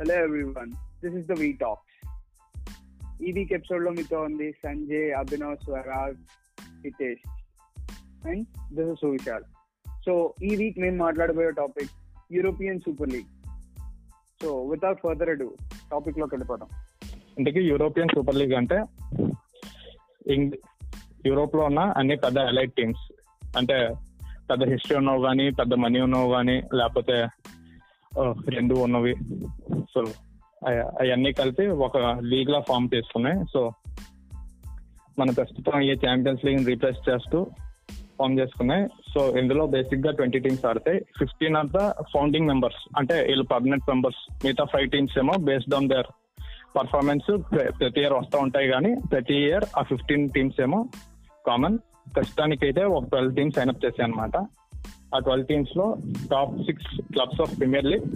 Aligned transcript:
Hello 0.00 0.14
everyone 0.24 0.72
this 1.04 1.14
is 1.14 1.26
the 1.26 1.32
V 1.32 1.52
talks 1.52 1.94
ఈ 3.22 3.32
week 3.32 3.52
ఎపిసోడ్లో 3.52 3.90
మీతో 3.90 4.20
ఉంది 4.20 4.52
Sanjay 4.52 5.12
Abhinav 5.12 5.56
Swaraj 5.56 6.20
Hitesh 6.84 7.24
and 8.28 8.46
this 8.74 8.88
is 8.88 9.00
Suvishal. 9.00 9.44
So 10.04 10.34
ఈ 10.44 10.56
week 10.56 10.78
మేము 10.78 10.96
మాట్లాడబోయే 10.96 11.50
topic 11.50 11.90
European 12.32 12.80
super 12.80 13.08
league 13.08 13.26
so 14.42 14.62
without 14.62 15.00
further 15.02 15.28
ado 15.28 15.56
టాపిక్లోకి 15.90 16.34
వెళ్ళిపోతాం 16.34 16.68
ఇంతకీ 17.38 17.60
యూరోపియన్ 17.60 18.14
సూపర్ 18.14 18.36
లీగ్ 18.36 18.54
అంటే 18.54 18.78
యూరోప్లో 21.26 21.64
ఉన్న 21.64 21.78
అన్ని 21.78 22.16
పెద్ద 22.16 22.38
ఎలైట్ 22.38 22.72
టీమ్స్ 22.72 23.12
అంటే 23.56 23.88
పెద్ద 24.50 24.64
హిస్టరీ 24.64 24.98
ఉన్నవి 24.98 25.22
కానీ 25.22 25.50
పెద్ద 25.50 25.74
మనీ 25.74 26.00
ఉన్నవి 26.00 26.30
కానీ 26.30 26.62
లేకపోతే 26.74 27.26
రెండు 28.48 28.74
ఉన్నవి. 28.74 29.14
సో 29.94 30.00
అవన్నీ 31.00 31.32
కలిపి 31.32 31.66
ఒక 31.66 31.98
లీగ్ 32.24 32.50
లా 32.50 32.60
ఫామ్ 32.60 32.88
చేసుకున్నాయి. 32.94 33.38
సో 33.52 33.72
మన 35.18 35.30
ప్రస్తుతం 35.30 35.80
ఈ 35.80 35.94
ఛాంపియన్స్ 35.94 36.44
లీగ్ 36.44 36.66
రీప్లేస్ 36.66 37.08
చేస్తూ 37.08 37.46
ఫామ్ 38.18 38.38
చేసుకున్నాయి. 38.38 38.88
సో 39.12 39.38
ఇందులో 39.38 39.66
బేసిక్గా 39.66 40.12
twenty 40.12 40.38
teams 40.38 40.66
ఆడతాయి. 40.66 41.00
Fifteen 41.18 41.56
of 41.56 41.72
the 41.72 41.78
founding 42.14 42.46
members 42.46 42.82
అంటే 42.96 43.26
వీళ్ళు 43.26 43.44
పర్మనెంట్ 43.44 43.88
మెంబర్స్ 43.88 44.22
మిగతా 44.44 44.64
ఫైవ్ 44.64 44.90
టీమ్స్ 44.90 45.18
ఏమో 45.18 45.32
బేస్డ్ 45.38 45.74
ఆన్ 45.74 45.88
దేర్ 45.88 46.06
పర్ఫార్మెన్స్ 46.78 47.28
ప్రతి 47.80 48.00
ఇయర్ 48.00 48.12
వస్తూ 48.12 48.38
ఉంటాయి 48.38 48.68
కానీ 48.68 48.96
ప్రతి 49.12 49.34
ఇయర్ 49.34 49.64
ఆ 49.78 49.82
ఫిఫ్టీన్ 49.82 50.28
టీమ్స్ 50.28 50.60
ఏమో 50.60 50.88
కామన్ 51.46 51.78
ప్రస్తుతానికి 52.16 52.64
అయితే 52.66 52.84
ఒక 52.84 53.04
ట్వెల్వ్ 53.04 53.36
టీమ్స్ 53.36 53.56
సైన్అప్ 53.56 53.84
చేశాయి 53.84 54.12
అనమాట 54.12 54.36
ఆ 55.14 55.18
twelve 55.18 55.46
టీమ్స్లో 55.46 55.96
top 56.30 56.62
six 56.62 57.00
clubs 57.12 57.40
of 57.40 57.58
premier 57.58 57.84
league 57.84 58.06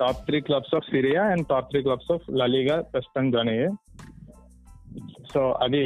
top 0.00 0.20
three 0.26 0.40
clubs 0.40 0.74
of 0.76 0.90
Serie A 0.90 1.22
and 1.32 1.44
top 1.46 1.68
three 1.70 1.80
clubs 1.82 2.12
of 2.12 2.24
La Liga 2.30 2.76
ప్రస్తుతం 2.92 3.30
జాయిన్ 3.30 3.50
అయ్యాయి. 3.50 3.72
సో 5.34 5.40
అది 5.64 5.82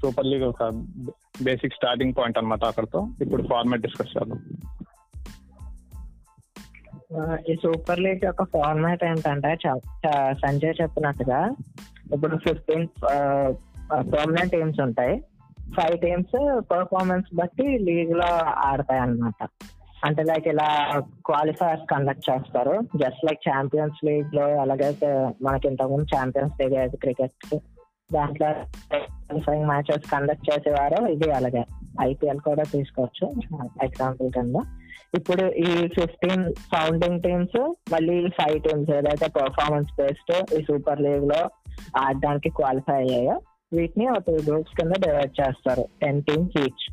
సూపర్ 0.00 0.26
లీగ్ 0.26 0.42
ఒక 0.42 0.64
బేసిక్ 1.42 1.74
స్టార్టింగ్ 1.74 2.14
పాయింట్ 2.18 2.38
అన్నమాట 2.38 2.64
అక్కడతో. 2.64 3.00
ఇప్పుడు 3.22 3.42
ఫార్మాట్ 3.50 3.82
డిస్కస్ 3.82 4.14
చేద్దాం. 4.16 4.40
ఈ 7.50 7.54
సూపర్ 7.54 8.00
లీగ్ 8.00 8.24
యొక్క 8.24 8.44
ఫార్మాట్ 8.44 9.04
ఏంటంటే 9.04 9.50
సంజయ్ 10.32 10.74
చెప్పినట్టుగా 10.82 11.40
ఇప్పుడు 12.12 12.36
ఫిఫ్టీన్ 12.36 12.86
పర్మనెంట్ 14.14 14.52
టీమ్స్ 14.52 14.80
ఉంటాయి. 14.80 15.14
ఫైవ్ 15.76 15.96
టీమ్స్ 15.98 16.36
పర్ఫార్మెన్స్ 16.70 17.28
బట్టి 17.36 17.66
లీగ్లో 17.88 18.28
ఆడతాయి 18.68 19.00
అన్నమాట 19.00 19.48
అంటే 20.06 20.22
లైక్ 20.22 20.46
ఇలా 20.52 20.68
క్వాలిఫైర్స్ 21.28 21.84
కండక్ట్ 21.92 22.26
చేస్తారు. 22.30 22.74
జస్ట్ 23.02 23.22
లైక్ 23.26 23.42
ఛాంపియన్స్ 23.48 24.04
లీగ్లో 24.06 24.46
ఎలాగైతే 24.62 25.10
మనకి 25.42 25.68
ఇంతకుముందు 25.68 26.06
ఛాంపియన్స్ 26.14 26.58
లీగ్ 26.60 26.76
అయితే 26.82 26.96
క్రికెట్ 26.96 27.54
దాంట్లో 28.12 28.48
క్వాలిఫైయింగ్ 28.92 29.68
మ్యాచెస్ 29.72 30.10
కండక్ట్ 30.10 30.48
చేసేవారు. 30.50 30.98
ఇది 31.14 31.28
అలాగే 31.38 31.62
ఐపీఎల్ 32.02 32.42
కూడా 32.48 32.64
తీసుకోవచ్చు. 32.72 33.26
ఎగ్జాంపుల్ 33.82 34.30
కింద. 34.32 34.56
ఇప్పుడు 35.18 35.44
ఈ 35.64 35.70
ఫిఫ్టీన్ 35.96 36.44
ఫౌండింగ్ 36.72 37.22
టీమ్స్ 37.22 37.58
మళ్ళీ 37.92 38.16
ఫైవ్ 38.38 38.58
టీమ్స్ 38.62 38.90
ఏదైతే 38.90 39.26
పర్ఫార్మెన్స్ 39.40 39.90
బేస్డ్ 39.98 40.54
ఈ 40.54 40.60
సూపర్ 40.68 41.02
లీగ్లో 41.06 41.40
ఆడడానికి 42.04 42.48
క్వాలిఫై 42.60 42.96
అయ్యాయో 43.02 43.36
వీటిని 43.76 44.04
ఒక 44.08 44.22
టూ 44.26 44.34
గ్రూప్స్ 44.48 44.76
కింద 44.78 44.94
డివైడ్ 45.04 45.34
చేస్తారు. 45.40 45.84
Ten 46.02 46.22
teams 46.22 46.56
each 46.62 46.84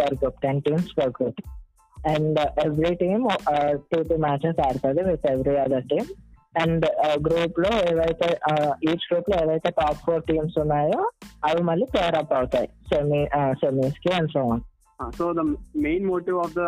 per 0.00 0.14
group 0.20 0.40
ten 0.42 0.62
teams 0.68 0.90
per 0.98 1.12
group 1.18 1.40
and 2.10 2.38
every 2.66 2.92
team 2.94 3.24
two 3.90 3.98
two 4.02 4.16
matches 4.16 4.60
ఆడుతుంది 4.60 5.02
with 5.02 5.26
every 5.26 5.56
other 5.56 5.88
team 5.88 6.10
and 6.54 6.84
గ్రూప్లో 7.26 7.70
ఏవైతే 7.90 8.28
uh, 8.50 8.72
ఈచ్ 8.88 9.06
గ్రూప్లో 9.10 9.36
ఏవైతే 9.42 9.70
టాప్ 9.70 10.02
ఫోర్ 10.06 10.26
టీమ్స్ 10.26 10.56
ఉన్నాయో 10.58 11.00
అవి 11.44 11.62
మళ్ళీ 11.62 11.86
పేర్ 11.86 12.16
అప్ 12.16 12.34
అవుతాయి. 12.34 12.68
సెమీ 12.90 13.20
సెమీస్ 13.60 13.96
uh, 13.96 14.02
కి 14.04 14.10
and 14.10 14.32
so 14.32 14.42
on 14.48 14.62
so 15.12 15.26
the 15.32 15.44
main 15.76 16.04
motive 16.06 16.38
of 16.38 16.56
the 16.58 16.64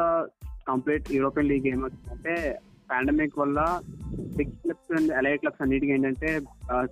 complete 0.66 1.08
European 1.12 1.48
league 1.48 1.66
ఏమంటే 1.66 2.36
పాండమిక్ 2.90 3.38
వల్ల 3.38 3.58
big 4.36 4.54
clubs 4.62 4.92
and 4.92 5.10
elite 5.12 5.40
clubs 5.40 5.62
అన్నిటికీ 5.62 5.92
ఏంటంటే 5.92 6.30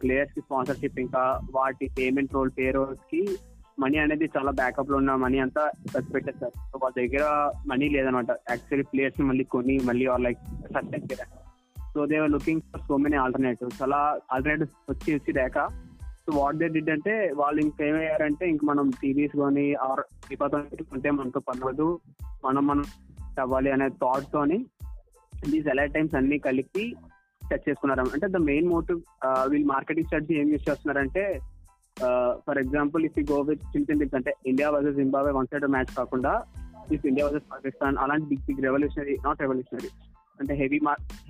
ప్లేయర్స్కి 0.02 0.40
స్పాన్సర్షిప్ 0.40 1.00
ఇంకా 1.00 1.22
వాటి 1.52 1.86
పేమెంట్ 1.98 2.34
రోల్ 2.34 2.52
పే 2.58 2.66
రోల్స్కి 2.70 3.22
మనీ 3.78 3.98
అనేది 3.98 4.24
చాలా 4.24 4.50
బ్యాకప్లో 4.50 4.96
ఉన్న 4.96 5.14
మనీ 5.14 5.38
అంతా 5.38 5.70
ఖర్చు 5.94 6.10
పెట్టేస్తారు 6.12 6.52
సో 6.56 6.80
వాళ్ళ 6.82 7.06
దగ్గర 7.06 7.52
మనీ 7.66 7.88
లేదనమాట. 7.88 8.30
యాక్చువల్లీ 8.30 8.82
ప్లేయర్స్ని 8.82 9.26
మళ్ళీ 9.26 9.44
కొని 9.44 9.80
మళ్ళీ 9.84 10.06
లైక్ 10.20 10.38
సస్టైన్ 10.64 11.04
చేయడానికి 11.04 11.38
so 11.94 12.06
they 12.06 12.26
looking 12.26 12.60
for 12.60 12.80
so 12.88 12.96
many 12.96 13.16
alternatives 13.16 13.82
అలా 13.82 14.18
ఆల్టర్నేటివ్స్ 14.32 14.74
వచ్చి 14.90 15.14
వచ్చి 15.14 15.32
దాకా 15.32 15.68
సో 16.08 16.38
వాట్ 16.38 16.56
దే 16.56 16.68
డిడ్ 16.68 16.90
అంటే 16.90 17.32
వాళ్ళు 17.36 17.60
ఇంకేమయ్యారంటే 17.60 18.48
ఇంక 18.48 18.60
మనం 18.64 18.90
టీవీస్ 19.02 19.36
కొని 19.36 19.74
ఆర్ 19.74 20.00
ఉంటే 20.92 21.10
మనతో 21.10 21.40
పర్లేదు 21.40 22.00
మనం 22.44 22.66
మనం 22.66 22.84
అవ్వాలి 23.40 23.70
అనే 23.70 23.88
థాట్ 23.88 24.32
తోని 24.32 24.66
దీస్ 25.50 25.66
ఎలైట్ 25.66 25.94
టైమ్స్ 25.94 26.14
అన్ని 26.14 26.38
కలిపి 26.38 26.96
సెట్ 27.48 27.68
చేసుకున్నారు 27.68 28.00
అంటే 28.00 28.26
ద 28.28 28.36
మెయిన్ 28.36 28.68
మోటివ్ 28.68 29.00
వీళ్ళు 29.48 29.66
మార్కెటింగ్ 29.66 30.04
స్ట్రాటజీ 30.04 30.34
ఏం 30.34 30.48
యూస్ 30.48 30.70
చేస్తున్నారంటే 30.70 31.40
for 32.46 32.58
example 32.58 33.02
if 33.04 33.18
go 33.32 33.38
with 33.42 33.62
చిన్న 33.72 33.84
చిన్న 33.88 34.00
leagues 34.00 34.16
అంటే 34.18 34.32
India 34.46 34.68
versus 34.70 34.96
Zimbabwe 34.96 35.32
one 35.38 35.48
side 35.52 35.66
match 35.74 35.92
కాకుండా 35.96 36.32
ఇఫ్ 36.94 37.06
ఇండియా 37.10 37.26
వర్సెస్ 37.26 37.46
పాకిస్తాన్ 37.52 37.96
అలాంటి 37.96 38.26
big 38.30 38.44
big 38.48 38.62
revolutionary 38.68 39.16
not 39.24 39.40
revolutionary 39.40 39.90
అంటే 40.40 40.54
హెవీ 40.54 40.78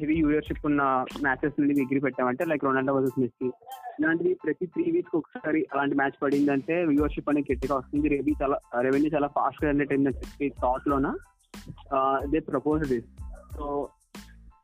హెవీ 0.00 0.16
యూయర్షిప్ 0.20 0.66
ఉన్న 0.66 0.82
మ్యాచెస్ 1.22 1.58
నుండి 1.60 1.74
ఎగిరి 1.82 2.00
పెట్టామంటే 2.00 2.44
లైక్ 2.44 2.64
రొనాల్డో 2.64 2.92
వర్సెస్ 2.96 3.18
మెస్సీ 3.22 3.48
ఇలాంటివి 3.98 4.32
ప్రతి 4.44 4.66
త్రీ 4.66 4.84
వీక్స్ 4.90 5.16
ఒకసారి 5.16 5.60
అలాంటి 5.72 5.94
మ్యాచ్ 5.94 6.16
పడిందంటే 6.22 6.76
వ్యూవర్షిప్ 6.84 7.28
అనేది 7.30 7.50
గట్టిగా 7.50 7.74
వస్తుంది. 7.76 8.06
రెవెన్యూ 8.08 8.34
చాలా 8.42 8.56
రెవెన్యూ 8.86 9.10
చాలా 9.16 9.28
ఫాస్ట్గా 9.36 9.66
జనరేట్ 9.72 9.92
అయిందని 9.92 10.20
చెప్పి 10.22 10.48
థాట్ 10.62 10.86
లోన? 10.92 11.08
దే 12.32 12.40
ప్రపోజ్ 12.52 12.84
దిస్ 12.92 13.08
సో 13.56 13.64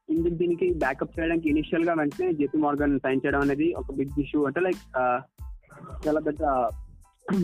ఇందుకు 0.08 0.34
దీనికి 0.34 0.66
బ్యాకప్ 0.84 1.14
చేయడానికి 1.16 1.46
ఇనిషియల్గా 1.48 1.94
వెంటనే 2.00 2.28
జేపీ 2.38 2.58
మార్గన్ 2.58 2.94
సైన్ 3.04 3.22
చేయడం 3.24 3.42
అనేది 3.46 3.66
ఒక 3.80 3.92
బిగ్ 3.98 4.20
ఇష్యూ 4.24 4.40
అంటే 4.50 4.60
లైక్ 4.66 4.82
uh, 5.02 5.18
చాలా 6.06 6.20
పెద్ద 6.20 6.44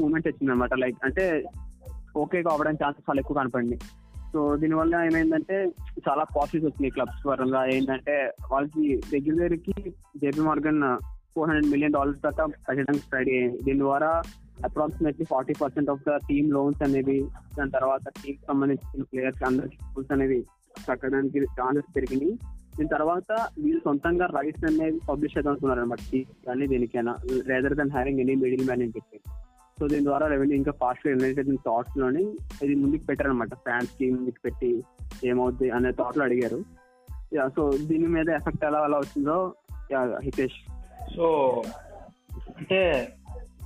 మూమెంట్ 0.00 0.28
వచ్చింది 0.28 0.52
అనమాట 0.52 0.74
లైక్ 0.74 0.96
అంటే 1.04 1.44
ఓకే 2.16 2.42
కావడానికి 2.42 2.84
ఛాన్సెస్ 2.84 3.10
చాలా 3.10 3.20
ఎక్కువ 3.20 3.36
కనపడింది. 3.36 3.78
సో 4.32 4.56
దీనివల్ల 4.56 4.94
ఏమైందంటే 4.94 5.56
చాలా 6.08 6.24
పాజిటివ్స్ 6.24 6.66
వచ్చినాయి 6.66 6.90
క్లబ్స్ 6.90 7.26
పరంగా. 7.26 7.66
ఏంటంటే 7.66 8.32
వాళ్ళకి 8.52 8.96
దగ్గర 9.12 9.34
దగ్గరికి 9.38 9.74
JP 10.16 10.40
Morgan 10.40 10.82
four 11.34 11.50
hundred 11.50 11.70
million 11.70 11.92
dollars 11.92 12.22
దాకా 12.22 12.46
పెట్టడానికి 12.46 13.04
రెడీ 13.12 13.30
అయ్యాయి. 13.30 13.58
దీని 13.62 13.78
ద్వారా 13.78 14.22
approximately 14.64 15.26
forty 15.30 15.54
percent 15.62 15.90
of 15.90 16.00
the 16.08 16.16
team 16.16 16.50
loans 16.50 16.82
అనేవి 16.82 17.28
దాని 17.58 17.70
తర్వాత 17.70 18.08
టీమ్ 18.08 18.36
సంబంధించిన 18.48 19.02
ప్లేయర్స్ 19.02 19.42
అందరికి 19.42 19.76
స్కూల్స్ 19.76 20.12
అనేవి 20.12 20.44
కట్టడానికి 20.88 21.40
ఛాన్సెస్ 21.40 21.96
పెరిగినాయి. 21.96 22.38
దీని 22.76 22.88
తర్వాత 22.88 23.32
వీళ్ళు 23.58 23.80
సొంతంగా 23.84 24.26
రైట్స్ 24.36 24.64
అనేది 24.64 24.98
పబ్లిష్ 25.08 25.34
చేద్దాం 25.36 25.52
అనుకున్నారు 25.52 25.80
అనమాట 25.80 26.00
కానీ 26.46 26.66
దీనికైనా 26.66 27.14
rather 27.50 27.76
than 27.80 27.90
hiring 27.90 28.20
any 28.20 28.34
middle 28.34 28.66
man 28.66 28.82
అని 28.82 28.94
చెప్పి 28.96 29.18
సో 29.78 29.86
దీని 29.88 30.04
ద్వారా 30.04 30.26
రెవెన్యూ 30.26 30.56
ఇంకా 30.56 30.72
ఫాస్ట్గా 30.80 31.12
జనరేట్ 31.14 31.64
థాట్స్లోని 31.68 32.24
ఇది 32.64 32.74
ముందుకు 32.74 33.04
పెట్టారనమాట 33.04 33.54
ఫ్యాన్స్కి 33.54 34.10
ముందుకు 34.10 34.40
పెట్టి 34.44 34.70
ఏమవుద్ది 35.26 35.68
అనే 35.70 35.90
థాట్లో 35.90 36.24
అడిగారు. 36.24 36.58
యా 37.36 37.44
సో 37.48 37.62
దీని 37.90 38.08
మీద 38.16 38.28
ఎఫెక్ట్ 38.28 38.64
ఎలా 38.64 38.80
ఎలా 38.84 38.98
వచ్చిందో 38.98 39.36
యా 39.92 40.00
హితేష్. 40.26 40.58
సో 41.16 41.26
అంటే 42.58 42.80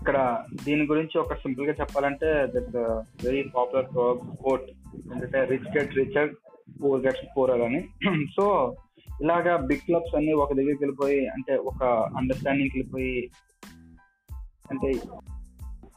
ఇక్కడ 0.01 0.47
దీని 0.65 0.85
గురించి 0.87 1.19
ఒక 1.19 1.35
సింపుల్గా 1.35 1.75
చెప్పాలంటే 1.81 2.29
దట్ 2.55 2.77
వెరీ 3.25 3.43
పాపులర్ 3.57 3.89
కోట్ 4.43 4.67
ఎందుకంటే 5.13 5.45
rich 5.45 5.71
get 5.77 5.97
richer 5.99 6.31
poor 6.83 7.03
gets 7.07 7.27
poor 7.37 7.51
అని. 7.51 7.81
సో 8.37 8.45
ఇలాగా 9.23 9.57
బిగ్ 9.57 9.79
క్లబ్స్ 9.79 10.15
అన్ని 10.17 10.33
ఒక 10.33 10.53
దగ్గరికి 10.53 10.85
వెళ్ళిపోయి 10.85 11.29
అంటే 11.29 11.57
ఒక 11.57 11.85
అండర్స్టాండింగ్ 12.17 12.71
వెళ్ళిపోయి 12.75 13.31
అంటే 14.71 14.91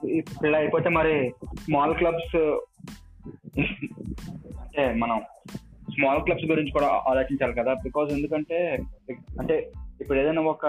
ఇప్పుడు 0.04 0.48
ఇలా 0.48 0.58
అయిపోతే 0.58 0.90
మరి 0.90 1.34
స్మాల్ 1.64 1.96
క్లబ్స్ 1.96 2.36
అంటే 4.62 4.94
మనం 4.94 5.22
స్మాల్ 5.94 6.24
క్లబ్స్ 6.24 6.46
గురించి 6.46 6.72
కూడా 6.72 6.88
ఆలోచించాలి 7.08 7.54
కదా. 7.54 7.74
బికాజ్ 7.74 8.14
ఎందుకంటే 8.14 8.78
అంటే 9.40 9.72
ఇప్పుడు 10.02 10.20
ఏదైనా 10.20 10.42
ఒక 10.42 10.66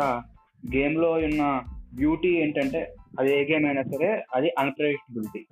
గేమ్లో 0.75 1.11
ఉన్న 1.11 1.63
బ్యూటీ 1.95 2.29
ఏంటంటే 2.29 2.95
అది 3.19 3.41
ఏ 3.41 3.45
గేమ్ 3.45 3.67
అయినా 3.67 3.83
సరే 3.83 4.23
అది 4.35 4.53
అన్ప్రెడిక్టబిలిటీ 4.59 5.47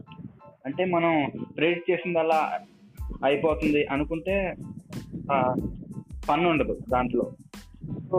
అంటే 0.66 0.84
మనం 0.84 1.30
ప్రెడిక్ట్ 1.56 1.90
చేసిందల్లా 1.90 2.60
అయిపోతుంది 3.24 3.86
అనుకుంటే 3.86 4.54
ఫన్ 6.26 6.46
ఉండదు 6.46 6.78
దాంట్లో. 6.88 7.24
సో 8.10 8.18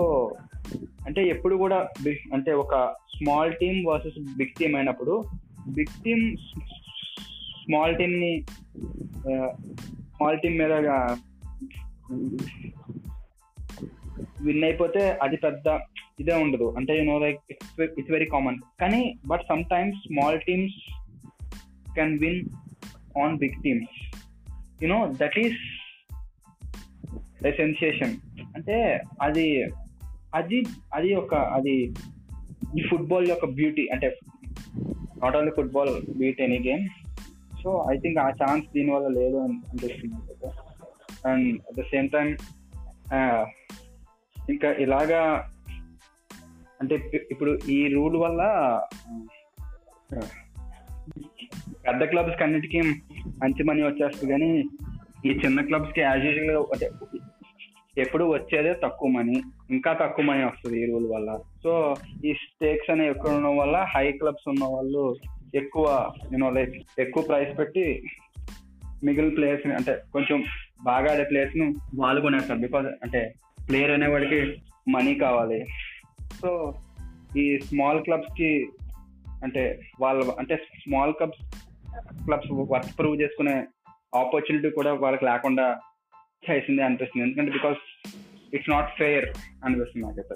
అంటే 1.05 1.21
ఎప్పుడు 1.27 1.55
కూడా 1.55 1.77
బిగ్ 2.03 2.33
అంటే 2.33 2.51
ఒక 2.63 2.75
small 3.15 3.53
team 3.53 3.85
versus 3.85 4.19
big 4.37 4.57
team 4.59 4.75
అయినప్పుడు 4.75 5.15
బిగ్ 5.67 5.93
టీమ్ 6.05 6.37
స్మాల్ 7.63 7.97
టీమ్ని 7.97 8.33
స్మాల్ 10.15 10.39
టీమ్ 10.39 10.57
మీద 10.57 10.73
విన్ 14.41 14.63
అయిపోతే 14.63 15.01
అది 15.21 15.37
పెద్ద 15.37 15.67
ఇదే 16.19 16.35
ఉండదు. 16.43 16.73
అంటే 16.77 16.97
you know 16.97 17.19
like 17.19 17.39
it's 17.49 17.81
it's 17.81 18.11
very 18.11 18.25
common 18.25 18.57
కానీ 18.81 19.01
but 19.25 19.41
sometimes 19.63 19.97
small 20.07 20.39
teams 20.41 20.77
can 21.95 22.19
win 22.19 22.41
on 23.23 23.37
big 23.37 23.61
teams 23.63 23.93
you know 24.83 24.99
that 25.21 25.39
is 25.39 25.59
sensation 27.49 28.15
అంటే 28.55 29.01
అది 29.21 29.45
అది 30.35 30.57
అది 30.93 31.15
ఒక 31.15 31.35
అది 31.35 31.75
ఈ 32.79 32.81
ఫుట్బాల్ 32.89 33.27
యొక్క 33.29 33.45
బ్యూటీ 33.45 33.87
అంటే 33.87 34.17
not 35.23 35.35
only 35.35 35.51
football 35.51 35.93
beat 36.17 36.41
any 36.41 36.59
game 36.69 36.83
so 37.63 37.71
I 37.91 37.97
think 37.97 38.19
ఆ 38.19 38.29
ఛాన్స్ 38.29 38.67
దీనివల్ల 38.73 39.07
లేదు 39.07 39.37
అని 39.37 39.55
అనిపిస్తుంది. 39.69 40.15
And 41.29 41.59
at 41.69 41.77
the 41.79 41.81
same 41.81 42.09
time 42.09 42.29
ఇంకా 44.49 44.69
ఇలాగా 44.71 45.51
అంటే 46.81 46.95
ఇప్పుడు 47.31 47.59
ఈ 47.69 47.87
రూల్ 47.87 48.15
వల్ల 48.15 48.41
పెద్ద 51.87 52.03
క్లబ్స్ 52.03 52.41
అన్నిటికీ 52.43 52.81
మంచి 53.43 53.63
మనీ 53.63 53.81
వచ్చేస్తుంది. 53.83 54.31
కానీ 54.31 54.49
ఈ 55.25 55.31
చిన్న 55.45 55.61
క్లబ్స్కి 55.61 56.01
యాజ్ 56.01 56.25
యూజువల్గా 56.25 56.59
అంటే 56.73 56.89
ఎప్పుడు 57.97 58.33
వచ్చేదే 58.33 58.73
తక్కువ 58.83 59.09
మనీ 59.09 59.41
ఇంకా 59.69 59.93
తక్కువ 59.93 60.25
మనీ 60.25 60.43
వస్తుంది 60.43 60.83
ఈ 60.83 60.91
రూల్ 60.91 61.07
వల్ల. 61.11 61.39
సో 61.63 61.95
ఈ 62.25 62.33
స్టేక్స్ 62.33 62.91
అనేవి 62.91 63.09
ఎక్కువ 63.09 63.31
ఉండడం 63.31 63.57
వల్ల 63.57 63.85
హై 63.95 64.11
క్లబ్స్ 64.11 64.49
ఉన్న 64.49 64.65
వాళ్ళు 64.65 65.15
ఎక్కువ 65.55 66.11
నేను 66.31 66.49
లైక్ 66.49 66.75
ఎక్కువ 66.99 67.23
ప్రైస్ 67.23 67.59
పెట్టి 67.59 68.03
మిగిలిన 69.03 69.35
ప్లేయర్స్ 69.35 69.67
అంటే 69.67 70.01
కొంచెం 70.13 70.43
బాగా 70.83 71.13
ఆడే 71.13 71.23
ప్లేయర్స్ను 71.23 71.73
వాళ్ళు 71.95 72.21
కొనేస్తారు. 72.21 72.59
బికాజ్ 72.59 72.87
అంటే 72.87 73.33
ప్లేయర్ 73.69 73.91
అనేవాడికి 73.91 74.61
మనీ 74.89 75.15
కావాలి. 75.15 75.65
సో 76.41 76.73
ఈ 77.37 77.59
స్మాల్ 77.59 78.03
క్లబ్స్కి 78.03 78.69
అంటే 79.43 79.79
వాళ్ళ 80.01 80.23
అంటే 80.39 80.55
small 80.55 81.13
clubs 81.13 81.61
clubs 82.25 82.51
work 82.51 82.99
prove 82.99 83.21
చేసుకునే 83.21 83.63
ఆపర్చునిటీ 84.15 84.69
కూడా 84.69 84.93
వాళ్ళకి 84.93 85.25
లేకుండా 85.25 85.79
చేసింది 86.43 86.81
అనిపిస్తుంది. 86.81 87.23
ఎందుకంటే 87.25 87.51
బికాస్ 87.51 87.81
ఇట్స్ 88.53 88.69
నాట్ 88.69 88.89
ఫెయిర్ 88.97 89.27
అనిపిస్తుంది 89.63 90.05
నాకైతే. 90.05 90.35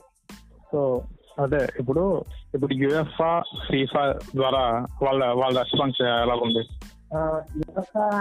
సో 0.71 0.79
అదే 1.39 1.61
ఇప్పుడు 1.79 2.03
ఇప్పుడు 2.53 2.73
యుఎఫ్ఆ 2.73 3.31
ఫీఫా 3.67 4.03
ద్వారా 4.35 4.63
వాళ్ళ 5.01 5.21
వాళ్ళ 5.33 5.55
రెస్పాన్స్ 5.59 6.01
ఎలా 6.23 6.35
ఉంది 6.43 6.63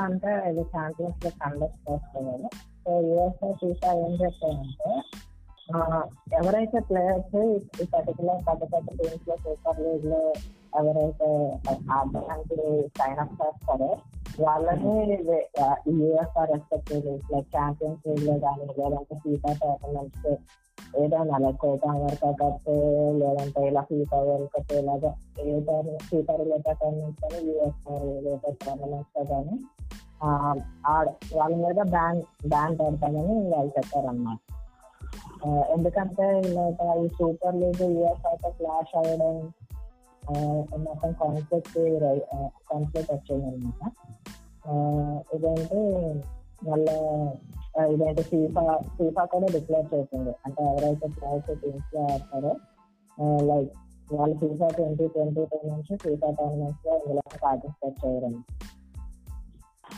అంటే 0.07 0.33
ఇది 0.49 0.63
ఛాంపియన్స్ 0.73 1.21
లీగ్ 1.23 1.39
కండక్ట్ 1.39 1.79
చేస్తారు 1.85 2.25
కదా 2.27 2.49
సో 2.83 2.93
యుఎస్ఆ 3.09 3.51
ఫీఫా 3.61 3.91
ఏం 4.01 4.13
ఆ, 5.69 5.79
ఎవరైతే 6.39 6.79
ప్లేయర్స్ 6.89 7.37
ఈ 7.77 7.87
పర్టికులర్ 7.93 8.41
పెద్ద 8.49 8.63
పెద్ద 8.73 8.89
టీమ్స్లో 8.99 9.37
సూపర్ 9.45 9.81
లీగ్లో 9.81 10.21
ఎవరైతే 10.75 11.29
ఆడడానికి 11.93 12.57
సైన్ 12.99 13.19
అప్ 13.19 13.37
చేస్తారో 13.41 13.91
వాళ్ళని 14.41 14.95
యుఎస్ఆర్ 15.99 16.51
రెస్పెక్టివ్ 16.53 17.05
లైక్ 17.33 17.49
ఛాంపియన్స్ 17.55 18.07
లీగ్లో 18.09 18.37
కానీ 18.39 18.67
లేదంటే 18.79 19.15
ఫీఫా 19.25 19.53
టోర్నమెంట్స్ 19.61 20.29
ఏదైనా 20.99 21.39
లైక్ 21.39 21.57
కోటా 21.57 21.89
అమెరికా 21.91 22.31
కప్ 22.41 22.69
లేదంటే 23.19 23.61
ఇలా 23.67 23.83
ఫీఫా 23.83 24.19
వరల్డ్ 24.21 24.51
కప్ 24.51 24.73
ఇలాగా 24.73 25.11
ఏ 25.43 25.61
టోర్నమెంట్ 25.61 26.03
ఫీఫా 26.03 26.37
రిలేటెడ్ 26.37 26.79
టోర్నమెంట్స్ 26.79 27.23
కానీ 27.25 27.41
యూఎస్ఆర్ 27.49 28.05
రిలేటెడ్ 28.17 28.59
టోర్నమెంట్స్లో 28.65 29.25
కానీ 29.25 29.57
ఆడ- 30.91 31.15
వాళ్ళ 31.37 31.55
మీద 31.57 31.81
బ్యాన్ 31.91 32.21
బ్యాన్ 32.49 32.75
పెడతామని 32.79 33.35
వాళ్ళు 33.51 33.73
చెప్పారన్నమాట. 33.79 34.39
ఎందుకంటే 35.71 36.27
ఈ 36.97 37.09
సూపర్ 37.09 37.57
లీగ్ 37.57 37.83
యూఎస్ఆర్తో 37.91 38.51
క్లాష్ 38.51 38.95
అవ్వడం 38.97 39.35
మొత్తం 40.85 41.13
కాన్సెప్ట్ 41.23 41.79
కాన్సెప్ట్ 42.71 43.13
వచ్చాయి 43.13 43.43
అనమాట 43.49 43.91
ఇదంటే 45.35 45.81
మళ్ళీ 46.69 46.97
ఇదంటే 47.93 48.23
ఫీఫా 48.23 48.65
ఫీఫా 48.97 49.25
కూడా 49.25 49.47
డిక్లేర్ 49.47 49.89
చేసింది. 49.95 50.33
అంటే 50.47 50.61
ఎవరైతే 50.71 51.07
ప్లేయర్స్ 51.17 51.61
టీమ్స్లో 51.63 52.03
ఆడతారో 52.13 52.53
లైక్ 53.49 53.73
వాళ్ళు 54.15 54.37
ఫీఫా 54.37 54.69
ట్వంటీ 54.69 55.07
ట్వంటీ 55.07 55.45
టూ 55.45 55.59
నుంచి 55.69 55.93
ఫీఫా 55.97 56.31
టోర్నమెంట్స్లో 56.39 56.95
ఇందులో 56.97 57.23
పార్టిసిపేట్ 57.43 57.99
చేయడం 58.05 58.35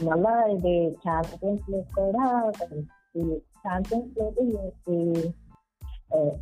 మళ్ళా 0.05 0.33
ఇది 0.55 0.75
ఛాంపియన్స్ 1.05 1.71
లీగ్ 1.71 1.91
కూడా 1.99 2.25
ఈ 3.17 3.25
ఛాంపియన్స్ 3.65 4.13
లీగ్ 4.19 4.41
ఈ 4.95 4.99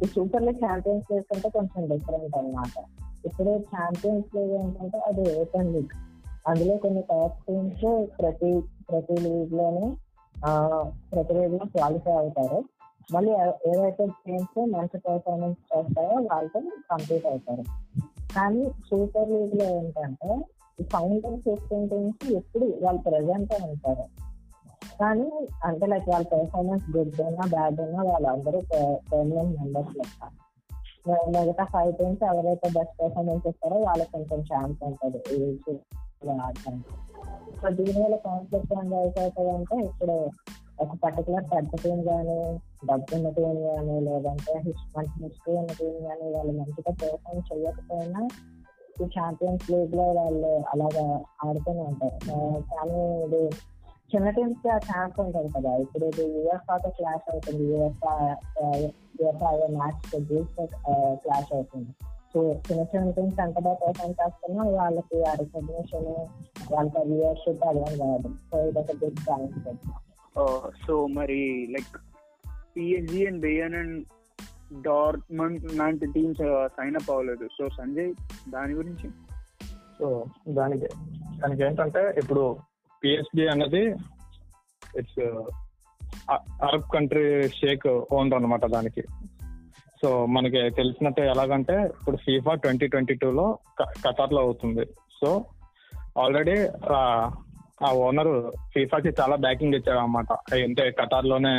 ఈ 0.03 0.07
సూపర్ 0.15 0.43
లీగ్ 0.43 0.61
ఛాంపియన్స్ 0.65 1.07
లీగ్ 1.13 1.27
కంటే 1.31 1.49
కొంచెం 1.49 1.83
డిఫరెంట్ 1.89 2.37
అన్నమాట. 2.39 2.77
ఇప్పుడు 3.25 3.51
ఛాంపియన్స్ 3.73 4.37
లీగ్ 4.37 4.53
ఏంటంటే 4.53 4.99
అది 4.99 5.23
ఓపెన్ 5.41 5.73
లీగ్ 5.75 5.95
అందులో 6.49 6.77
కొన్ని 6.77 7.03
టాప్ 7.03 7.37
టీమ్స్ 7.49 7.85
ప్రతి 8.19 8.61
ప్రతి 8.91 9.17
లీగ్లోని 9.21 9.87
ప్రతి 11.13 11.35
లీగ్లో 11.35 11.59
క్వాలిఫై 11.59 12.13
అవుతారు. 12.13 12.65
మళ్ళీ 13.15 13.31
ఏదైతే 13.31 13.71
ఏవైతే 13.71 14.07
టీమ్స్ 14.27 14.59
మంచి 14.75 14.99
పర్ఫార్మెన్స్ 14.99 15.59
చేస్తాయో 15.71 16.15
వాళ్ళతో 16.33 16.61
కంప్లీట్ 16.91 17.27
అవుతారు. 17.27 17.65
కానీ 18.37 18.63
సూపర్ 18.91 19.31
లీగ్లో 19.31 19.65
ఏంటంటే 19.79 20.31
ఫైనల్ 20.93 21.41
ఫిఫ్టీన్ 21.41 21.89
టీమ్స్ 21.89 22.33
ఎప్పుడు 22.33 22.65
వాళ్ళు 22.83 23.03
ప్రజెంట్ 23.03 23.53
ఉంటారు. 23.63 24.07
కానీ 25.01 25.29
అంటే 25.65 25.87
లైక్ 25.87 26.09
వాళ్ళ 26.09 26.27
పెర్ఫార్మెన్స్ 26.33 26.97
గుడ్ 26.97 27.21
అయినా 27.21 27.45
బ్యాడ్ 27.47 27.81
అయినా 27.81 28.03
వాళ్ళందరూ 28.03 28.59
పర్మనెంట్ 29.13 29.55
మెంబర్స్ 29.61 29.95
లెక్క 29.97 30.31
మిగతా 31.07 31.65
ఫైవ్ 31.73 31.93
టీమ్స్ 31.99 32.23
ఎవరైతే 32.31 32.69
బెస్ట్ 32.77 32.95
పర్ఫార్మెన్స్ 33.01 33.47
ఇస్తారో 33.51 33.79
వాళ్ళకి 33.87 34.11
కొంచెం 34.13 34.41
ఛాన్స్ 34.51 34.79
ఉంటుంది. 34.89 35.19
ఈ 35.35 35.39
సూపర్ 35.65 36.41
ఆడటానికి 36.47 36.93
సో 37.61 37.69
దీనివల్ల 37.79 38.17
కాన్ఫ్లిక్ట్ 38.29 38.73
ఏం 38.79 38.93
అవుతుందంటే 38.95 39.77
ఇప్పుడు 39.89 40.17
ఒక 40.83 40.93
పర్టికులర్ 41.03 41.45
పెద్ద 41.53 41.71
టీం 41.83 41.99
కానీ 42.09 42.39
డబ్బు 42.89 43.15
ఉన్న 43.17 43.29
టీం 43.37 43.57
కానీ 43.67 43.97
లేదంటే 44.07 44.55
మంచి 44.97 45.17
హిస్టరీ 45.25 45.55
ఉన్న 45.61 45.73
టీం 45.81 45.95
కానీ 46.09 46.27
వాళ్ళు 46.35 46.53
మంచిగా 46.61 46.93
పెర్ఫార్మ్ 47.03 47.45
చేయకపోయినా 47.51 48.23
ఈ 49.03 49.07
ఛాంపియన్స్ 49.15 49.65
లీగ్లో 49.71 50.07
వాళ్ళు 50.19 50.51
అలాగా 50.73 51.05
ఆడుతూనే 51.45 51.85
ఉంటారు. 51.91 52.19
కానీ 52.73 53.01
ఇది 53.27 53.43
చిన్న 54.11 54.31
టీమ్స్కి 54.31 54.69
ఆ 54.69 54.79
ఛాన్స్ 54.89 55.17
ఉంటుంది 55.21 55.51
కదా. 55.57 55.71
ఇప్పుడు 55.85 56.05
ఇది 56.05 56.25
యూఎఫ్ఆతో 56.39 56.91
క్లాష్ 56.99 57.29
అవుతుంది. 57.33 57.63
UEFA 57.73 58.15
UEFA 59.21 59.51
match 59.79 60.03
schedules 60.11 60.61
clash 61.25 61.53
అవుతుంది. 61.55 61.93
సో 62.33 62.41
చిన్న 62.67 62.83
చిన్న 62.93 63.11
టీమ్స్ 63.11 63.41
ఎంత 63.41 63.59
బాగా 63.67 63.91
చేస్తున్నా 64.21 64.63
వాళ్ళకి 64.79 65.19
ఆ 65.31 65.33
రికగ్నిషన్ 65.41 66.09
వాళ్ళకి 66.73 67.03
వ్యూవర్షిప్ 67.11 67.65
అదేం 67.69 67.93
కాదు. 68.01 68.31
సో 68.51 68.59
ఇది 68.69 68.79
ఒక 68.79 68.97
బిగ్ 69.03 69.21
ఛాన్స్ 69.29 69.55
సో 70.87 70.95
మరి 71.19 71.41
like 71.75 71.95
PSG 72.77 73.21
and 73.27 73.41
Bayern 73.41 73.75
and 73.81 73.97
Dortmund 74.87 75.65
లాంటి 75.81 76.07
టీమ్స్ 76.07 76.43
సైన్ 76.77 76.97
అప్ 77.01 77.11
అవ్వలేదు. 77.11 77.49
సో 77.59 77.65
సంజయ్ 77.79 78.13
దాని 78.55 78.75
గురించి? 78.75 79.09
సో 79.99 80.07
దానికి 80.59 80.89
దానికి 81.43 81.63
ఏంటంటే 81.63 82.03
ఇప్పుడు 82.23 82.45
పిఎస్బి 83.05 83.49
అనేది 83.49 83.85
it's 84.99 85.23
Arab 86.65 86.91
country 86.95 87.49
sheikh 87.49 87.87
owner 87.87 88.35
అనమాట 88.35 88.67
దానికి. 88.67 89.03
సో 90.03 90.27
మనకి 90.27 90.71
తెలిసినట్టు 90.71 91.21
ఎలాగంటే 91.21 91.77
ఇప్పుడు 91.85 92.17
ఫీఫా 92.17 92.55
ట్వంటీ 92.55 92.87
ట్వంటీ 92.87 93.15
టూలో 93.15 93.59
ఖతార్లో 93.83 94.41
అవుతుంది. 94.41 94.85
సో 95.21 95.45
ఆల్రెడీ 96.19 96.57
ఆ 97.83 97.91
ఓనర్ 97.93 98.51
ఫీఫాకి 98.75 99.09
చాలా 99.21 99.37
బ్యాకింగ్ 99.37 99.75
ఇచ్చారు 99.75 99.99
అనమాట 99.99 100.33
అంటే 100.55 100.91
ఖతార్లోనే 100.91 101.55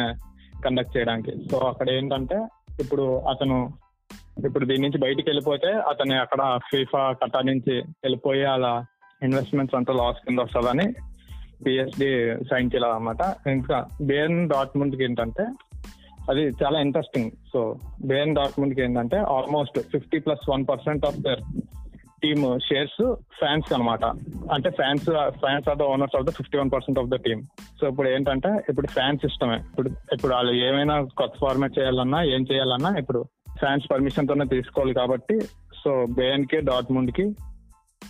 కండక్ట్ 0.65 0.97
చేయడానికి. 0.97 1.31
సో 1.49 1.57
అక్కడ 1.57 1.89
ఏంటంటే 1.89 2.37
ఇప్పుడు 2.79 3.19
అతను 3.19 3.57
ఇప్పుడు 4.45 4.65
దీని 4.65 4.81
నుంచి 4.81 4.97
బయటికి 4.97 5.29
వెళ్ళిపోతే 5.29 5.67
అతని 5.67 6.15
అక్కడ 6.19 6.59
ఫీఫా 6.69 7.13
ఖతార్ 7.13 7.45
నుంచి 7.45 7.75
వెళ్ళిపోయి 8.03 8.45
అలా 8.45 8.85
ఇన్వెస్ట్మెంట్స్ 9.23 9.75
అంతా 9.75 9.93
లాస్ 9.93 10.23
కింద 10.25 10.39
వస్తుందని 10.39 10.87
పిహెచ్డి 11.65 12.43
సైన్ 12.45 12.69
చేయాలన్నమాట. 12.75 13.47
ఇంకా 13.47 13.85
బేన్ 14.01 14.49
డాట్ముండ్కి 14.49 15.03
ఏంటంటే 15.03 15.47
అది 16.29 16.41
చాలా 16.41 16.79
ఇంట్రెస్టింగ్ 16.79 17.31
సో 17.53 17.79
బేన్ 18.05 18.35
డాట్ముండ్కి 18.35 18.81
ఏంటంటే 18.81 19.17
almost 19.17 19.79
fifty 19.79 20.19
plus 20.19 20.49
one 20.49 20.65
percent 20.69 21.05
of 21.05 21.17
their 21.17 21.39
team 22.23 22.59
shares 22.59 23.15
fans 23.15 23.73
అన్నమాట. 23.73 24.05
అంటే 24.51 24.69
fans 24.69 25.05
fans 25.29 25.69
of 25.69 25.77
the 25.77 25.81
owners 25.81 26.15
of 26.17 26.25
the 26.25 26.29
fifty 26.29 26.57
one 26.57 26.71
percent 26.71 26.99
of 26.99 27.07
the 27.07 27.15
team 27.15 27.43
so 27.81 27.87
ఇప్పుడు 27.87 28.09
ఏంటంటే 28.09 28.49
ఇప్పుడు 28.69 28.87
ఫ్యాన్స్ 28.87 29.25
ఇష్టమే. 29.25 29.55
ఇప్పుడు 29.55 29.89
ఇప్పుడు 30.13 30.33
వాళ్ళు 30.33 30.53
ఏమైనా 30.53 31.03
కొత్త 31.17 31.35
ఫార్మాట్ 31.41 31.79
చేయాలన్నా 31.79 32.23
ఏం 32.23 32.45
చేయాలన్నా 32.51 32.95
ఇప్పుడు 32.97 33.25
ఫ్యాన్స్ 33.59 33.91
పర్మిషన్ 33.91 34.27
తోనే 34.27 34.45
తీసుకోవాలి 34.45 34.93
కాబట్టి 34.93 35.41
సో 35.83 36.05
బేఎన్ 36.09 36.45
డాట్ 36.53 36.65
డాట్ముండ్కి 36.65 37.35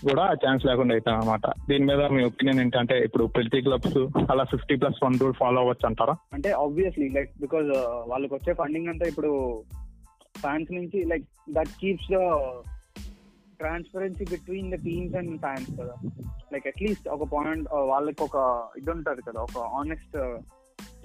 కూడా 0.03 0.23
ఛాన్స్ 0.43 0.65
లేకుండా 0.65 0.93
అవుతాం 0.95 1.15
అనమాట 1.19 1.45
దీని 1.69 1.85
మీద 1.85 2.01
మీ 2.15 2.21
ఒపీనియన్ 2.23 2.59
ఏంటంటే 2.59 2.95
ఇప్పుడు 2.99 3.25
ప్రతి 3.35 3.61
క్లబ్స్ 3.61 3.99
అలా 4.31 4.43
fifty 4.43 4.75
plus 4.75 5.03
one 5.03 5.19
rule 5.21 5.33
follow 5.33 5.61
అవ్వచ్చు 5.61 5.87
అంటారా? 5.89 6.15
అంటే 6.33 6.51
ఆబ్వియస్లీ 6.51 7.09
లైక్ 7.09 7.31
బికాస్ 7.41 7.69
వాళ్ళకి 8.07 8.33
వచ్చే 8.33 8.53
ఫండింగ్ 8.53 8.87
అంతా 8.87 9.07
ఇప్పుడు 9.07 9.31
ఫ్యాన్స్ 10.39 10.71
నుంచి 10.71 11.03
like 11.03 11.27
that 11.49 11.73
keeps 11.81 12.09
the 12.15 12.21
transparency 13.59 14.25
between 14.33 14.71
the 14.71 14.79
teams 14.83 15.15
and 15.15 15.39
fans 15.39 15.71
కదా. 15.81 15.95
లైక్ 16.53 16.67
అట్లీస్ట్ 16.67 17.07
ఒక 17.09 17.23
పాయింట్ 17.35 17.67
uh, 17.67 17.85
వాళ్ళకి 17.91 18.23
ఒక 18.23 18.37
ఇది 18.77 18.91
ఉంటుంది 18.91 19.21
కదా 19.21 19.41
ఒక 19.41 19.57
ఆనెస్ట్ 19.57 20.17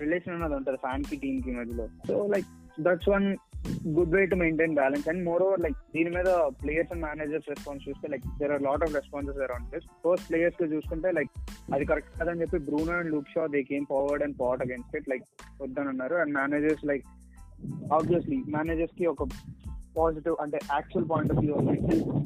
రిలేషన్ 0.01 0.35
అనేది 0.35 0.55
ఉంటుంది 0.55 0.79
ఫ్యాన్కి 0.79 1.17
టీమ్కి 1.17 1.51
మధ్యలో. 1.51 1.87
So 2.09 2.27
like 2.27 2.49
that's 2.81 3.09
one 3.09 3.27
good 3.97 4.15
way 4.15 4.27
to 4.27 4.37
maintain 4.37 4.75
balance 4.75 5.09
and 5.09 5.25
moreover 5.43 5.61
like 5.61 5.79
దీని 5.95 6.11
మీద 6.11 6.29
ప్లేయర్స్ 6.63 6.93
అండ్ 6.93 7.05
మేనేజర్స్ 7.05 7.49
రెస్పాన్స్ 7.49 7.89
చూస్తే 7.89 8.09
like 8.09 8.25
there 8.39 8.53
are 8.53 8.63
lot 8.63 8.83
of 8.83 8.95
responses 8.95 9.39
around 9.39 9.69
this 9.75 9.87
first 10.05 10.29
ప్లేయర్స్కి 10.31 10.69
చూసుకుంటే 10.75 11.11
లైక్ 11.11 11.33
అది 11.75 11.85
కరెక్ట్ 11.85 12.19
కాదని 12.19 12.41
చెప్పి 12.41 12.59
Bruno 12.59 12.93
and 12.93 13.11
Luke 13.11 13.29
Shaw 13.29 13.47
they 13.47 13.63
came 13.63 13.87
forward 13.91 14.25
and 14.25 14.37
put 14.41 14.63
against 14.63 14.97
it 14.97 15.09
like 15.09 15.25
వద్దనన్నారు. 15.63 16.15
And 16.15 16.35
managers 16.35 16.85
like 16.85 17.07
obviously 17.93 18.39
మేనేజర్స్కి 18.49 19.07
ఒక 19.07 19.25
positive 19.97 20.37
అంటే 20.41 20.59
actual 20.73 21.11
point 21.11 21.33
of 21.33 21.39
view 21.39 21.55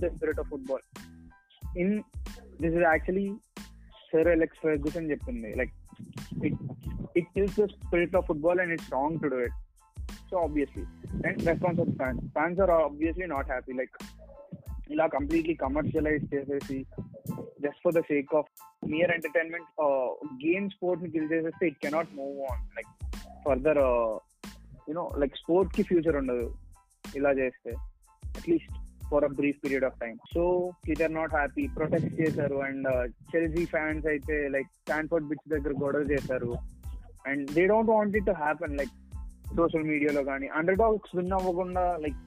the 0.03 0.13
spirit 0.17 0.39
of 0.39 0.49
football 0.49 0.85
in 1.79 1.95
this 2.63 2.75
is 2.75 2.87
actually 2.93 3.27
sir 4.13 4.29
Alex 4.29 4.63
Ferguson 4.63 5.11
చెప్పింది. 5.11 5.55
Like 5.55 5.75
it 6.47 6.59
it 7.17 7.31
kills 7.35 7.61
the 7.61 7.65
spirit 7.65 8.17
of 8.17 8.27
football 8.27 8.61
and 8.61 8.73
it's 8.73 8.93
wrong 8.93 9.21
to 9.21 9.27
do 9.27 9.41
it 9.41 9.59
so 10.35 10.41
obviously 10.47 10.85
and 11.27 11.41
response 11.51 11.81
of 11.83 11.91
fans 12.01 12.23
fans 12.37 12.61
are 12.65 12.73
obviously 12.77 13.27
not 13.35 13.51
happy 13.55 13.75
like 13.81 13.97
ఇలా 14.95 15.05
completely 15.17 15.55
commercialize 15.65 16.25
చేసేసి 16.35 16.79
just 17.65 17.83
for 17.85 17.95
the 17.99 18.01
sake 18.13 18.33
of 18.41 18.49
mere 18.93 19.13
entertainment 19.17 19.69
game 20.47 20.67
స్పోర్ట్ని 20.71 21.11
kill 21.15 21.31
చేసేస్తే 21.33 21.67
it 21.71 21.79
cannot 21.85 22.11
move 22.21 22.39
on 22.51 22.65
like 22.79 22.91
further 23.45 23.83
you know 24.89 25.05
like 25.23 25.37
స్పోర్ట్కి 25.43 25.83
future 25.83 26.19
ఉండదు 26.23 26.49
ఇలా 27.17 27.33
చేస్తే 27.41 27.73
at least 28.23 28.75
for 29.11 29.25
a 29.25 29.31
brief 29.39 29.59
period 29.65 29.87
of 29.89 29.99
time 30.01 30.15
so 30.35 30.43
it 30.93 31.03
are 31.03 31.15
not 31.15 31.35
happy 31.35 31.65
protest 31.79 32.13
చేశారు. 32.21 32.59
And 32.67 32.89
Chelsea 33.33 33.65
fans 33.75 34.07
అయితే 34.07 34.37
like 34.57 34.71
Stanford 34.81 35.29
bitch 35.29 35.49
దగ్గర 35.55 35.75
గొడవ 35.85 36.05
చేశారు. 36.13 36.53
And 37.31 37.45
they 37.57 37.65
don't 37.73 37.91
want 37.91 38.17
it 38.17 38.27
to 38.27 38.37
happen 38.45 38.77
like 38.81 38.95
social 39.57 39.89
మీడియాలో 39.91 40.23
కానీ 40.31 40.47
అండర్ 40.59 40.79
డాగ్స్ 40.83 41.15
విన్ 41.17 41.35
అవ్వకుండా 41.39 41.85
like 42.05 42.19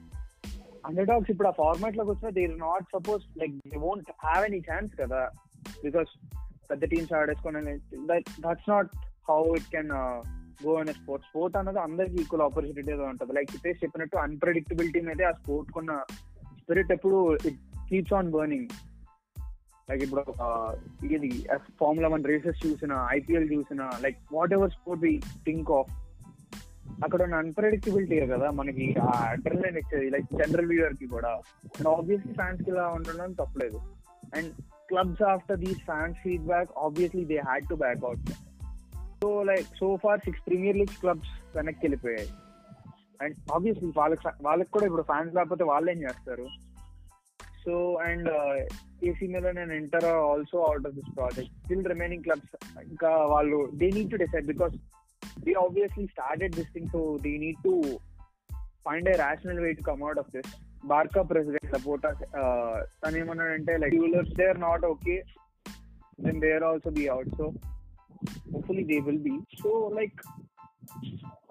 under 0.88 1.08
dogs 1.10 1.30
ఇప్పుడు 1.32 1.48
ఆ 1.48 1.54
ఫార్మాట్లోకి 1.60 2.10
వచ్చినా 2.10 2.30
they 2.38 2.44
not 2.64 2.86
suppose 2.94 3.24
like 3.40 3.54
they 3.72 3.78
won't 3.86 4.10
have 4.24 4.44
any 4.48 4.60
chance 4.70 4.92
కదా. 5.02 5.20
బికాస్ 5.84 6.10
పెద్ద 6.70 6.84
teams 6.92 7.14
ఆడేసుకొని 7.20 7.76
that's 8.44 8.68
not 8.74 8.90
how 9.30 9.42
it 9.58 9.70
can 9.74 9.92
go 10.64 10.72
అనే 10.80 10.92
స్పోర్ట్ 10.92 11.26
స్పోర్ట్ 11.26 11.56
అన్నది 11.58 11.80
అందరికి 11.86 12.16
ఈక్వల్ 12.22 12.44
ఆపర్చునిటీ 12.46 12.92
ఉంటుంది. 13.12 13.32
లైక్ 13.38 13.50
ఇప్పేసి 13.56 13.82
చెప్పినట్టు 13.84 14.16
అన్ప్రెడిక్టబిలిటీ 14.26 15.00
మీదే 15.08 15.26
ఆ 15.30 15.34
స్పోర్ట్ 15.40 15.70
కొన్న 15.76 15.92
స్పిరిట్ 16.60 16.92
ఎప్పుడు 16.96 17.18
it 17.50 17.60
keeps 17.90 18.14
on 18.18 18.30
burning 18.36 18.70
like 19.88 20.02
ఇప్పుడు 20.04 20.22
uh, 20.44 20.70
ఇది 21.16 21.30
ఫార్ములా 21.80 22.08
వన్ 22.14 22.24
రేసెస్ 22.30 22.58
చూసిన 22.64 22.92
ఐపీఎల్ 23.18 23.46
చూసిన 23.52 23.82
like 24.04 24.18
whatever 24.56 24.72
sport 24.74 25.02
we 25.04 25.12
think 25.46 25.70
of 25.78 25.92
అక్కడ 27.04 27.22
ఉన్న 27.22 27.34
అన్ప్రెడిక్టబిలిటీ 27.34 28.26
కదా 28.26 28.50
మనకి 28.50 28.94
ఆ 29.02 29.26
అడ్రలైన్ 29.28 29.76
ఇచ్చేది 29.76 30.10
లైక్ 30.10 30.26
జనరల్ 30.32 30.66
వ్యూవర్కి 30.66 31.06
కూడా. 31.06 31.28
అండ్ 31.64 31.88
ఆబ్వియస్లీ 31.88 32.32
ఫ్యాన్స్కి 32.32 32.70
ఇలా 32.70 32.88
ఉండడం 32.88 33.32
తప్పలేదు. 33.32 33.78
And 34.36 34.52
clubs 34.88 35.22
after 35.22 35.58
these 35.58 35.78
fans 35.78 36.18
feedback 36.18 36.70
obviously 36.78 37.24
they 37.24 37.36
had 37.36 37.68
to 37.68 37.74
back 37.74 38.04
out 38.04 38.18
so 39.20 39.42
like 39.42 39.66
so 39.80 39.96
far 40.02 40.20
six 40.20 40.46
Premier 40.46 40.76
League 40.76 41.00
clubs 41.00 41.56
వెనక్కి 41.56 41.86
వెళ్ళిపోయాయి. 41.86 42.28
అండ్ 43.22 43.36
ఆబ్వియస్లీ 43.52 43.92
వాళ్ళకి 43.96 44.28
వాళ్ళకి 44.42 44.70
కూడా 44.70 44.86
ఇప్పుడు 44.86 45.02
ఫ్యాన్స్ 45.02 45.34
లేకపోతే 45.34 45.64
వాళ్ళు 45.64 45.90
ఏం 45.90 45.98
చేస్తారు? 46.02 46.46
So 47.64 47.94
and 47.94 48.28
AC 49.04 49.26
Milan 49.26 49.58
and 49.58 49.72
Inter 49.72 50.04
also 50.04 50.58
out 50.58 50.86
of 50.86 50.94
this 50.94 51.16
project 51.16 51.52
still 51.52 51.84
remaining 51.84 52.22
clubs 52.22 52.80
ఇంకా 52.82 53.08
వాళ్ళు 53.08 53.70
they 53.74 53.90
need 53.90 54.10
to 54.10 54.16
decide 54.16 54.46
because 54.46 54.74
they 55.45 55.55
obviously 55.55 56.07
started 56.07 56.53
this 56.53 56.69
thing, 56.73 56.89
so 56.91 57.19
they 57.23 57.37
need 57.37 57.57
to 57.63 57.73
find 58.85 59.07
a 59.07 59.17
rational 59.17 59.59
way 59.61 59.73
to 59.73 59.83
come 59.83 60.03
out 60.03 60.17
of 60.17 60.29
this. 60.31 60.47
Barca 60.83 61.21
president 61.23 61.67
Laporta, 61.73 62.09
uh, 62.41 62.75
తను 63.01 63.17
ఏమన్నాడంటే 63.21 63.73
like 63.83 63.93
rulers 63.99 64.33
they 64.39 64.45
are 64.51 64.59
not 64.65 64.85
okay 64.93 65.15
then 66.25 66.39
they 66.43 66.49
are 66.55 66.65
also 66.69 66.91
be 66.97 67.05
out 67.13 67.29
so 67.39 67.45
hopefully 68.53 68.83
they 68.91 68.97
will 69.07 69.23
be 69.29 69.35
so 69.61 69.71
like 69.99 70.19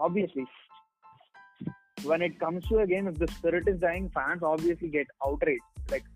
obviously 0.07 0.47
when 2.05 2.23
it 2.27 2.35
comes 2.43 2.63
to 2.69 2.77
a 2.79 2.87
game 2.93 3.07
if 3.11 3.17
the 3.19 3.29
spirit 3.35 3.67
is 3.73 3.77
dying 3.85 4.07
fans 4.17 4.41
obviously 4.53 4.89
get 4.99 5.09
outraged 5.27 5.69
like 5.93 6.09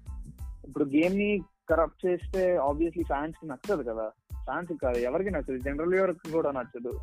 ఇప్పుడు 0.66 0.85
game 0.94 1.14
ని 1.20 1.28
corrupt 1.70 2.00
చేస్తే 2.06 2.42
obviously 2.68 3.04
fans 3.11 3.37
కి 3.40 3.46
నచ్చదు 3.50 3.82
కదా 3.90 4.06
fans 4.45 4.71
కాదు 4.83 5.00
ఎవరికి 5.10 5.31
నచ్చదు. 5.36 5.60
General 5.67 5.95
ఎవరికి 6.01 6.31
కూడా 6.38 6.51
నచ్చదు. 6.60 6.93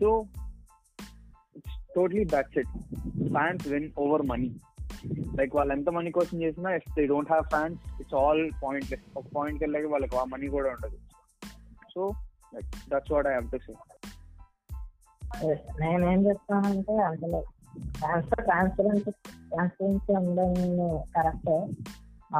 So 0.00 0.10
it's 1.58 1.78
totally 1.96 2.24
that's 2.34 2.58
it 2.62 2.72
fans 3.34 3.66
win 3.72 3.88
over 4.04 4.24
money 4.32 4.50
like 5.38 5.52
వాళ్ళు 5.56 5.72
ఎంత 5.74 5.88
మనీ 5.96 6.10
కోసం 6.18 6.36
చేసినా 6.42 6.70
if 6.78 6.88
they 6.98 7.02
don't 7.12 7.32
have 7.32 7.46
fans 7.54 7.80
it's 8.00 8.16
all 8.22 8.44
point 8.64 8.94
ఒక 9.16 9.24
పాయింట్ 9.36 9.62
వెళ్ళాక 9.64 9.90
వాళ్ళకి 9.94 10.16
ఆ 10.16 10.24
మనీ 10.34 10.48
కూడా 10.56 10.70
ఉండదు. 10.76 10.98
So 11.94 12.02
that's 12.92 13.12
what 13.14 13.28
I 13.32 13.34
have 13.38 13.50
to 13.54 13.60
say 13.66 13.74
నేనేం 15.80 16.20
చెప్తానంటే 16.26 16.94
అందులో 17.08 17.38
ట్రాన్స్ఫర్ 17.98 18.42
ట్రాన్స్పరెన్సీ 18.44 19.12
ట్రాన్స్పరెన్సీ 19.50 20.12
ఉండడం 20.18 20.52
కరెక్టే 21.14 21.56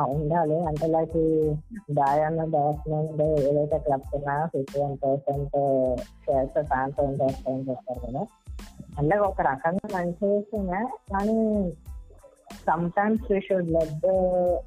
ఉండాలి. 0.03 0.65
అంటే 0.65 0.87
లైక్ 0.87 1.17
డయాన్ 1.91 2.53
డాక్యుమెంట్ 2.53 3.23
ఏదైతే 3.23 3.79
క్లబ్స్ 3.79 4.17
ఉన్నాయో 4.17 4.47
fifty 4.47 4.81
one 4.81 4.97
percent 5.05 5.57
shares 6.27 6.67
fans 6.67 7.51
ఏం 7.51 7.67
చెప్తారు 7.71 8.01
కదా. 8.07 8.27
అంటే 8.99 9.19
ఒక 9.19 9.41
రకంగా 9.41 9.99
మంచి 9.99 10.27
విషయమే. 10.27 10.89
కానీ 11.13 11.71
sometimes 12.91 13.33
we 13.33 13.41
should 13.41 13.71
let 13.71 14.07
the 14.07 14.07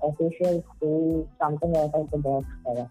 officials 0.05 0.65
do 0.83 1.21
something 1.21 1.75
out 1.75 1.95
of 1.95 2.07
the 2.15 2.21
box 2.21 2.69
కదా. 2.69 2.87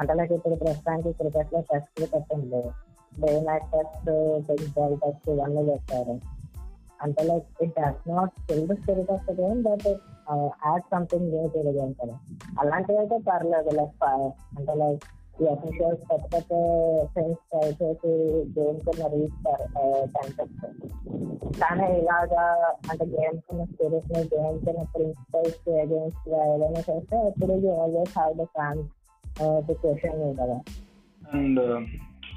అంటే 0.00 0.14
లైక్ 0.14 0.32
ఇప్పుడు 0.32 0.54
ప్రస్తుతానికి 0.54 1.12
క్రికెట్లో 1.12 1.60
టెస్ట్ 1.60 1.88
క్రికెట్ 1.96 2.34
ఉంది 2.34 2.62
day 3.20 3.40
night 3.40 3.64
test 3.74 4.04
big 4.46 4.68
ball 4.76 4.96
test 4.98 5.30
ఇవన్నీ 5.30 5.62
చేస్తారు. 5.62 6.37
అంటే 7.00 7.22
like 7.30 7.46
it 7.64 7.74
does 7.78 8.02
not 8.10 8.32
fill 8.46 8.66
the 8.70 8.76
spirit 8.80 9.12
of 9.16 9.26
the 9.28 9.34
game 9.40 9.60
but 9.68 9.86
add 10.66 10.86
something 10.94 11.28
new 11.34 11.44
to 11.54 11.60
the 11.68 11.72
game 11.78 11.94
కదా. 12.00 12.16
అలాంటివి 12.62 12.98
అయితే 13.02 13.18
పర్లేదు 13.28 13.72
లైక్ 13.78 14.04
అంటే 14.58 14.74
లైక్ 14.82 15.04
ఈ 15.42 15.46
అఫీషియల్స్ 15.52 16.00
కొత్త 16.08 16.24
కొత్త 16.32 16.52
థింగ్స్ 17.14 17.42
ట్రై 17.50 17.66
చేసి 17.80 18.12
గేమ్ 18.56 18.78
కింద 18.86 19.02
రీచ్ 19.12 19.38
కానీ 21.60 21.86
ఇలాగా 22.00 22.44
అంటే 22.90 23.04
గేమ్ 23.14 23.38
కింద 23.46 23.62
స్పిరిట్ని 23.70 24.22
గేమ్ 24.34 24.58
కింద 24.64 24.82
ప్రిన్సిపల్స్ 24.94 25.68
అగేన్స్ట్గా 25.82 26.40
ఏదైనా 26.54 26.82
చేస్తే 26.88 27.16
అప్పుడు 27.28 27.54
always 27.84 28.12
have 28.18 28.34
the 28.40 28.46
fan 28.56 28.82
to 29.66 29.72
question 29.82 30.34
కదా. 30.40 30.58
And 31.22 31.60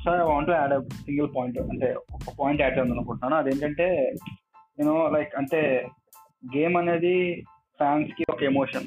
sir 0.03 0.21
I 0.21 0.27
want 0.31 0.51
add 0.57 0.75
single 1.05 1.29
point 1.35 1.57
అంటే 1.65 1.89
ఒక 2.15 2.29
పాయింట్ 2.39 2.61
యాడ్ 2.63 2.77
చేద్దాం 2.77 2.93
అనుకుంటున్నాను. 2.95 3.35
అదేంటంటే 3.41 3.87
యూనో 4.81 5.09
లైక్ 5.09 5.35
అంటే 5.35 5.87
గేమ్ 6.57 6.77
అనేది 6.77 7.41
ఫ్యాన్స్కి 7.77 8.25
ఒక 8.29 8.43
ఎమోషన్. 8.43 8.83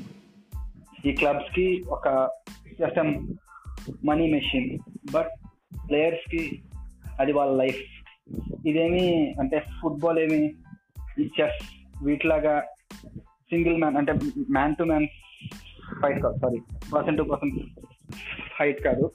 ఈ 1.06 1.12
క్లబ్స్కి 1.12 1.84
ఒక 1.88 2.30
జస్ట్ 2.80 2.98
మనీ 4.06 4.32
మెషిన్. 4.32 4.78
బట్ 5.14 5.30
ప్లేయర్స్కి 5.88 6.62
అది 7.20 7.32
వాళ్ళ 7.32 7.56
లైఫ్. 7.56 7.82
ఇదేమి 8.66 9.34
అంటే 9.40 9.64
ఫుట్బాల్ 9.82 10.18
ఏమి 10.18 10.54
ఈ 11.18 11.30
చెస్ 11.40 11.86
వీటిలాగా 12.04 12.64
సింగిల్ 13.26 13.78
మ్యాన్ 13.78 13.96
అంటే 13.96 14.12
మ్యాన్ 14.50 14.76
టు 14.76 14.82
మ్యాన్ 14.82 15.06
ఫైట్ 16.02 16.22
కాదు 16.22 16.38
sorry 16.38 16.60
person 16.94 17.18
to 17.18 17.22
person 17.22 17.50
fight 18.58 18.82
కాదు. 18.82 19.10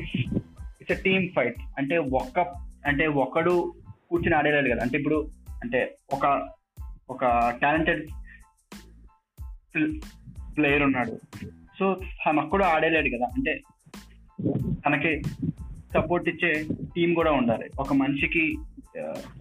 It's 0.00 0.92
a 0.92 1.02
team 1.02 1.28
fight. 1.36 1.56
అంటే 1.78 1.98
ఒక్క 1.98 2.38
అంటే 2.86 3.06
ఒక్కడు 3.06 3.74
కూర్చుని 4.10 4.36
ఆడేలేదు 4.36 4.74
కదా. 4.74 4.82
అంటే 4.82 4.98
ఇప్పుడు 4.98 5.28
అంటే 5.62 5.96
ఒక 6.12 6.48
ఒక 7.10 7.24
టాలెంటెడ్ 7.62 8.08
ప్లేయర్ 10.56 10.82
ఉన్నాడు. 10.82 11.20
సో 11.78 11.94
తన 12.26 12.40
కూడా 12.40 12.66
ఆడేలేడు 12.66 13.16
కదా. 13.16 13.26
అంటే 13.26 13.60
తనకి 14.86 15.22
సపోర్ట్ 15.94 16.28
ఇచ్చే 16.28 16.66
టీం 16.96 17.14
కూడా 17.14 17.32
ఉండాలి. 17.32 17.70
ఒక 17.80 17.92
మనిషికి 17.92 18.56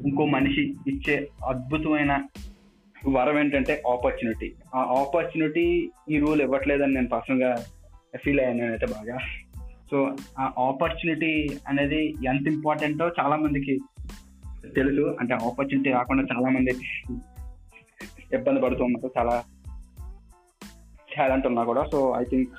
ఇంకో 0.05 0.25
మనిషి 0.25 0.75
ఇచ్చే 0.87 1.29
అద్భుతమైన 1.47 2.27
వరం 3.07 3.39
ఏంటంటే 3.39 3.83
ఆపర్చునిటీ 3.91 4.53
ఆ 4.75 4.79
ఆపర్చునిటీ 4.79 5.89
ఈ 6.09 6.19
రూల్ 6.19 6.41
ఇవ్వట్లేదని 6.41 6.93
నేను 6.93 7.07
పర్సనల్గా 7.07 7.55
ఫీల్ 8.23 8.39
అయ్యాను 8.39 8.59
నేనైతే 8.59 8.85
బాగా. 8.85 9.17
సో 9.91 10.15
ఆ 10.39 10.51
ఆపర్చునిటీ 10.59 11.49
అనేది 11.67 12.05
ఎంత 12.05 12.47
ఇంపార్టెంటో 12.47 13.07
చాలా 13.07 13.35
మందికి 13.35 13.79
తెలుసు. 14.67 15.17
అంటే 15.19 15.33
ఆపర్చునిటీ 15.33 15.91
రాకుండా 15.91 16.23
చాలా 16.23 16.49
మంది 16.49 16.71
ఇబ్బంది 18.33 18.61
పడుతున్నారు 18.61 19.11
చాలా 19.17 19.43
టాలెంట్ 21.17 21.47
ఉన్నా 21.47 21.63
కూడా 21.63 21.83
సో 21.91 22.13
ఐ 22.17 22.23
థింక్ 22.23 22.49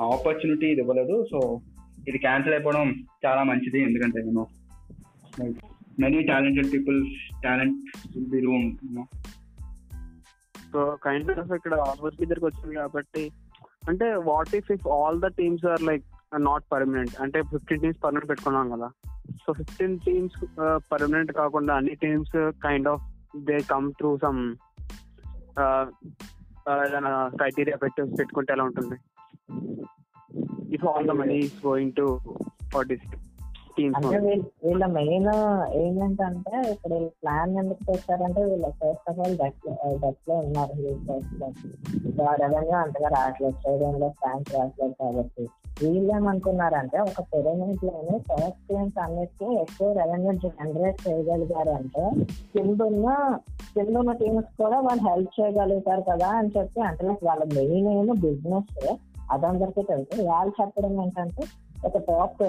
ఆపర్చునిటీ 0.00 0.66
ఇది 0.66 0.80
ఇవ్వలేదు. 0.80 1.26
సో 1.30 1.60
ఇది 2.08 2.18
క్యాన్సిల్ 2.18 2.54
అయిపోవడం 2.54 2.94
చాలా 3.26 3.42
మంచిది. 3.42 3.82
ఎందుకంటే 3.82 4.22
నేను 4.22 4.46
many 6.00 6.22
talented 6.22 6.72
people 6.72 7.06
talent 7.44 7.78
will 8.16 8.26
be 8.26 8.40
room 8.40 8.76
so 10.72 10.98
kind 11.04 11.30
of 11.30 11.52
ఇక్కడ 11.52 11.74
ఆల్మోస్ట్ 11.74 12.20
దగ్గరికి 12.20 12.46
వచ్చింది 12.46 12.74
కాబట్టి 12.74 13.32
అంటే 13.88 14.14
what 14.14 14.54
if 14.56 14.72
if 14.72 14.88
all 14.88 15.20
the 15.20 15.26
teams 15.26 15.66
are 15.66 15.82
like 15.82 16.04
not 16.38 16.64
permanent 16.72 17.10
అంటే 17.20 17.42
ఫిఫ్టీన్ 17.42 17.80
టీమ్స్ 17.80 18.04
పర్మనెంట్ 18.04 18.30
పెట్టుకున్నాం 18.30 18.70
కదా. 18.70 18.90
సో 19.36 19.52
ఫిఫ్టీన్ 19.52 19.98
టీమ్స్ 19.98 20.38
పర్మనెంట్ 20.92 21.32
కాకుండా 21.32 21.74
అన్ని 21.74 21.94
teams 21.94 22.52
kind 22.64 22.88
of 22.88 23.04
they 23.36 23.58
come 23.70 23.92
through 23.92 24.18
some 24.18 24.40
ఏదైనా 26.86 27.12
క్రైటీరియా 27.36 27.76
పెట్టి 27.76 28.02
పెట్టుకుంటే 28.16 28.52
ఎలా 28.52 28.64
ఉంటుంది? 28.64 28.96
If 30.74 30.84
all 30.84 31.08
the 31.08 31.10
money 31.10 31.36
is 31.36 31.66
going 31.66 31.92
to 31.92 32.20
for 32.72 32.86
this 32.86 33.06
teams 33.76 34.06
అంటే 34.06 34.18
వీళ్ళ 34.64 34.86
మెయిన్ 34.86 35.28
ఏంటంటే 36.02 36.70
ఇప్పుడు 36.70 37.10
ప్లాన్ 37.22 37.52
ఎందుకు 37.56 37.82
చేస్తారంటే 37.90 38.40
వీళ్ళు 38.44 38.70
ఫస్ట్ 38.70 39.10
ఆఫ్ 39.10 39.18
ఆల్ 39.18 39.36
డెట్ 39.36 39.62
డెట్లో 40.02 40.34
ఉన్నారు. 40.34 40.72
రెవెన్యూ 42.42 42.76
అంతగా 42.76 43.08
రావట్లేదు. 43.08 43.54
స్టేడియంలో 43.58 44.08
ఫ్యాన్స్ 44.08 44.54
రావట్లేదు 44.54 44.94
కాబట్టి. 45.00 45.44
వీళ్ళు 45.82 46.12
ఏమనుకున్నారంటే 46.14 46.98
ఒక 47.00 47.20
పిరమిడ్లోని 47.20 48.18
ఫస్ట్ 48.18 48.62
టీమ్స్ 48.68 48.98
అన్నిటికీ 48.98 49.54
ఎక్కువ 49.54 49.92
రెవెన్యూ 49.92 50.32
జనరేట్ 50.32 51.08
చేయగలిగారు 51.08 51.70
అంటే 51.70 52.04
కింద 52.54 52.80
ఉన్న 52.80 53.38
కింద 53.74 53.96
ఉన్న 53.96 54.12
టీమ్స్ 54.12 54.62
కూడా 54.62 54.80
వాళ్ళు 54.80 55.08
హెల్ప్ 55.10 55.40
చేయగలుగుతారు 55.40 56.00
కదా 56.00 56.28
అని 56.28 56.50
చెప్పి 56.58 56.80
అంటే 56.80 57.06
వాళ్ళ 57.06 57.44
మెయిన్ 57.54 57.88
ఏమో 57.88 58.14
బిజినెస్ 58.14 58.96
అదందరికీ 59.32 59.82
తెలుసు. 59.82 60.22
వాళ్ళు 60.22 60.52
చెప్పడం 60.60 61.02
ఏంటంటే 61.02 61.44
ఒక 61.86 61.96
టాప్ 61.96 62.42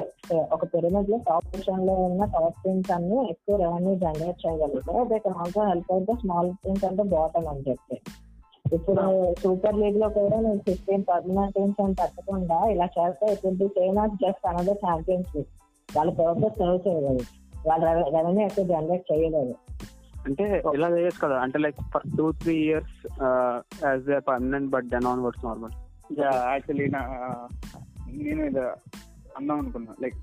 ఒక 0.54 0.64
పిరమిడ్లో 0.66 1.18
టాప్ 1.18 1.46
పొజిషన్లో 1.46 1.94
ఉన్న 1.94 2.26
టాప్ 2.26 2.56
టీమ్స్ 2.66 2.92
అన్ని 2.92 3.30
ఎక్కువ 3.30 3.56
రెవెన్యూ 3.56 3.96
జనరేట్ 3.96 4.48
చేయగలుగుతారు 4.48 5.04
they 5.04 5.20
can 5.20 5.36
also 5.36 5.62
help 5.68 5.92
out 5.92 6.08
the 6.12 6.16
small 6.16 6.54
teams 6.66 6.86
అంటే 6.86 7.04
బాటమ్ 7.04 7.48
అని 7.48 7.64
చెప్పి. 7.70 7.98
ఇప్పుడు 8.74 9.34
సూపర్ 9.42 9.78
లీగ్లో 9.82 10.08
కూడా 10.10 10.38
నేను 10.40 10.60
ఫిఫ్టీన్ 10.68 11.04
పర్మనెంట్ 11.10 11.54
టీమ్స్ 11.56 11.82
అని 11.82 11.96
పెట్టకుండా 12.02 12.58
ఇలా 12.74 12.88
చేస్తే 12.98 13.26
it 13.32 13.40
will 13.46 13.58
be 13.58 13.68
same 13.68 13.98
as 13.98 14.16
just 14.24 14.48
another 14.48 14.78
Champions 14.86 15.36
League. 15.36 15.50
వాళ్ళ 15.98 16.12
పర్పస్ 16.12 16.58
సర్వ్ 16.60 16.88
చేయలేదు. 16.88 17.24
వాళ్ళ 17.68 17.86
రెవెన్యూ 18.18 18.46
ఎక్కువ 18.46 18.66
జనరేట్ 18.66 19.06
చేయలేదు. 19.12 19.56
అంటే 20.26 20.46
ఇలా 20.74 20.88
చేయొచ్చు 20.90 21.28
కదా. 21.28 21.38
అంటే 21.40 21.60
like 21.60 21.76
for 21.94 22.08
two 22.18 22.32
three 22.32 22.56
years 22.56 22.98
as 23.86 24.10
a 24.10 24.20
permanent 24.20 24.70
but 24.70 24.88
then 24.94 25.08
onwards 25.26 25.46
normal 25.46 25.76
actually 26.22 26.88
నా 26.98 27.02
నేను 28.12 28.44
ఇది 28.46 28.60
అందాం 29.40 29.58
అనుకున్నా. 29.60 29.94
లైక్ 30.02 30.16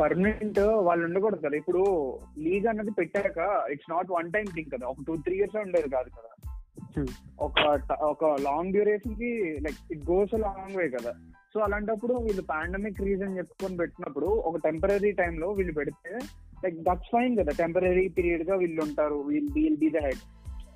పర్మనెంట్ 0.00 0.60
వాళ్ళు 0.88 1.04
ఉండకూడదు 1.06 1.42
కదా. 1.46 1.56
ఇప్పుడు 1.56 1.82
లీగ్ 2.38 2.66
అన్నది 2.66 2.90
పెట్టాక 2.90 3.38
it's 3.72 3.90
not 3.90 4.10
one 4.10 4.32
time 4.32 4.44
thing 4.54 4.70
కదా. 4.74 4.86
ఒక 4.86 4.96
టూ 5.06 5.16
త్రీ 5.16 5.36
ఇయర్స్ 5.36 5.56
ఉండేది 5.56 5.90
కాదు 5.96 6.10
కదా. 6.18 6.32
ఒక 7.38 7.74
ట- 7.74 7.92
ఒక 7.92 8.24
long 8.24 8.72
డ్యూరేషన్కి 8.72 9.58
like 9.60 9.92
it 9.92 10.10
goes 10.10 10.34
long 10.34 10.76
way 10.76 10.88
కదా. 10.88 11.12
సో 11.54 11.60
అలాంటప్పుడు 11.60 12.14
వీళ్ళు 12.14 12.42
పాండమిక్ 12.42 13.00
రీజన్ 13.00 13.36
చెప్పుకొని 13.36 13.76
పెట్టినప్పుడు 13.76 14.26
ఒక 14.26 14.56
టెంపరీ 14.56 15.12
లో 15.38 15.50
వీళ్ళు 15.50 15.72
పెడితే 15.72 16.18
లైక్ 16.64 16.76
దట్స్ 16.76 17.10
ఫైన్ 17.12 17.38
కదా. 17.38 17.52
టెంపరీ 17.58 18.08
పీరియడ్గా 18.08 18.56
వీళ్ళు 18.56 18.82
ఉంటారు 18.82 19.14
we'll 19.14 19.48
we'll 19.52 19.76
be 19.76 19.90
the 19.90 19.96
head 19.96 20.22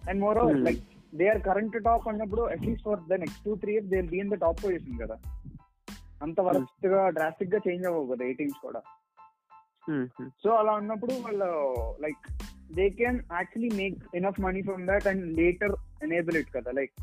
and 0.09 0.21
more 0.21 0.39
Hmm. 0.39 0.65
Like 0.65 0.79
they 1.15 1.29
are 1.29 1.43
current 1.43 1.85
top 1.85 2.09
అన్నప్పుడు 2.09 2.43
at least 2.43 2.85
for 2.85 3.01
the 3.09 3.13
next 3.13 3.45
two 3.45 3.57
three 3.57 3.73
years 3.73 3.89
they 3.89 4.03
be 4.03 4.19
in 4.19 4.31
the 4.31 4.35
top 4.35 4.65
position 4.65 4.99
కదా. 4.99 5.17
అంత 6.23 6.41
వరస్ట్గా 6.41 7.11
డ్రాస్టిక్గా 7.11 7.59
change 7.69 7.87
అవ్వవు 7.87 8.15
కదా 8.15 8.33
టీమ్స్ 8.33 8.63
కూడా. 8.63 8.81
సో 10.45 10.51
అలా 10.51 10.73
ఉన్నప్పుడు 10.73 11.13
వాళ్ళు 11.13 11.49
like 12.01 12.54
they 12.71 12.91
can 12.91 13.19
actually 13.33 13.71
make 13.77 13.97
enough 14.17 14.41
money 14.41 14.63
from 14.63 14.87
that 14.87 15.07
and 15.07 15.25
later 15.39 15.75
enable 16.03 16.37
it 16.37 16.51
కదా 16.57 16.71
లైక్ 16.71 16.95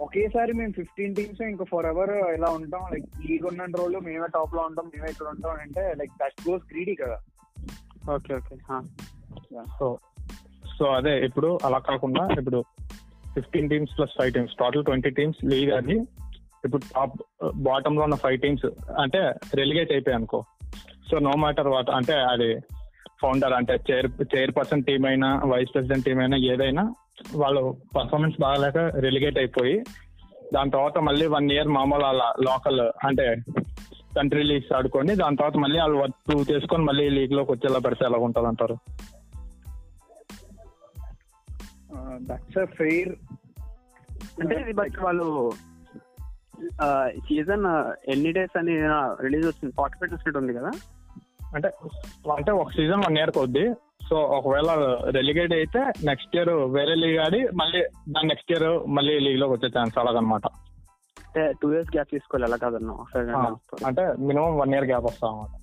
ఒకేసారి 0.00 0.52
మేము 0.52 0.72
ఫిఫ్టీన్ 0.72 1.14
టీమ్స్ 1.14 1.40
ఇంకా 1.42 1.64
ఫర్ 1.64 1.86
ఎవర్ 1.86 2.12
ఇలా 2.34 2.48
ఉంటాం 2.50 2.82
లైక్ 2.92 3.06
లీగ్ 3.26 3.46
ఉన్న 3.46 3.64
రోజులు 3.74 4.00
మేమే 4.00 4.28
టాప్లో 4.28 4.62
ఉంటాం 4.62 4.86
మేమే 4.86 5.10
ఇక్కడ 5.10 5.26
ఉంటాం 5.26 5.56
అంటే 5.60 5.94
లైక్ 5.94 6.12
దట్ 6.12 6.48
గోస్ 6.48 6.62
గ్రీడీ 6.72 6.94
కదా. 6.94 7.18
ఓకే 8.14 8.34
ఓకే 8.34 8.56
సో 9.78 9.86
సో 10.78 10.84
అదే 10.90 11.24
ఇప్పుడు 11.24 11.58
అలా 11.64 11.78
కాకుండా 11.78 12.22
ఇప్పుడు 12.38 12.60
fifteen 13.34 13.70
teams 13.70 13.96
plus 13.96 14.14
five 14.18 14.32
teams 14.34 14.54
total 14.54 14.84
twenty 14.84 15.10
teams 15.10 15.44
league 15.44 15.70
అది 15.70 15.96
ఇప్పుడు 16.64 16.82
టాప్ 16.94 17.16
బాటమ్లో 17.62 18.02
ఉన్న 18.02 18.14
ఫైవ్ 18.16 18.40
టీమ్స్ 18.40 18.66
అంటే 19.00 19.20
రెలిగేట్ 19.54 19.92
అయిపోయాయి 19.92 20.16
అనుకో. 20.16 20.40
సో 21.10 21.18
నో 21.18 21.30
మ్యాటర్ 21.36 21.68
వాట్ 21.68 21.90
అంటే 21.90 22.12
అది 22.12 22.48
ఫౌండర్ 23.20 23.52
అంటే 23.52 23.74
చైర్ 23.90 24.06
చైర్ 24.36 24.56
పర్సన్ 24.56 24.82
టీం 24.82 25.06
అయినా 25.06 25.36
వైస్ 25.44 25.72
ప్రెసిడెంట్ 25.74 26.04
టీం 26.04 26.18
అయినా 26.18 26.36
ఏదైనా 26.36 26.84
వాళ్ళు 27.36 27.62
పర్ఫార్మెన్స్ 27.96 28.40
బాగాలేక 28.40 28.78
రెలిగేట్ 28.78 29.38
అయిపోయి 29.38 29.76
దాని 30.54 30.70
తర్వాత 30.70 30.98
మళ్ళీ 30.98 31.26
వన్ 31.26 31.52
ఇయర్ 31.52 31.68
మామూలు 31.68 32.04
అలా 32.04 32.34
లోకల్ 32.40 32.80
అంటే 33.06 33.26
కంట్రీ 34.14 34.42
లీగ్స్ 34.42 34.72
ఆడుకొని 34.72 35.14
దాని 35.14 35.36
తర్వాత 35.36 35.56
మళ్ళీ 35.56 35.80
వాళ్ళు 35.80 35.98
వర్క్ 35.98 36.16
ప్రూవ్ 36.26 36.50
చేసుకొని 36.50 36.84
మళ్ళీ 36.84 37.08
లీగ్లోకి 37.08 37.52
వచ్చేలా 37.52 37.78
పెడితే 37.78 38.04
ఎలా 38.04 38.18
ఉంటుంది 38.18 38.48
అంటారు? 38.48 38.76
దట్స్ 42.20 42.58
అ 42.58 42.64
ఫెయిర్ 42.64 43.12
అంటే 44.40 44.60
ఇది 44.60 44.72
బట్ 44.72 44.96
వాళ్ళు 45.00 45.26
సీజన్ 47.18 47.66
ఎన్ని 48.08 48.32
డేస్ 48.32 48.56
అని 48.56 48.74
రిలీజ్ 49.22 49.46
వచ్చింది 49.46 49.74
ఫార్టీ 49.76 49.98
ఫైవ్ 49.98 50.10
డేస్ 50.10 50.36
ఉంది 50.36 50.54
కదా? 50.54 50.70
అంటే 51.54 51.68
అంటే 52.36 52.50
ఒక 52.52 52.70
సీజన్ 52.70 53.02
వన్ 53.06 53.18
ఇయర్ 53.18 53.30
కొద్ది. 53.30 53.74
సో 54.08 54.16
ఒకవేళ 54.16 54.70
రెలిగేట్ 55.10 55.52
అయితే 55.52 55.80
నెక్స్ట్ 56.04 56.36
ఇయర్ 56.36 56.48
వేరే 56.48 56.94
లీగ్ 56.94 57.18
ఆడి 57.18 57.48
మళ్ళీ 57.48 57.82
దాని 58.08 58.28
నెక్స్ట్ 58.28 58.52
ఇయర్ 58.52 58.88
మళ్ళీ 58.88 59.18
లీగ్లోకి 59.18 59.52
వచ్చే 59.52 59.70
ఛాన్స్ 59.78 59.98
అలాగనమాట 59.98 60.46
అంటే 61.26 61.52
టూ 61.62 61.72
ఇయర్స్ 61.72 61.96
గ్యాప్ 61.96 62.08
తీసుకోవాలి 62.12 62.44
ఎలా 62.44 62.56
కాదన్నా. 62.56 62.94
అంటే 63.86 64.12
మినిమం 64.18 64.58
వన్ 64.58 64.74
ఇయర్ 64.74 64.84
గ్యాప్ 64.84 65.04
వస్తాం 65.04 65.30
అన్నమాట. 65.30 65.54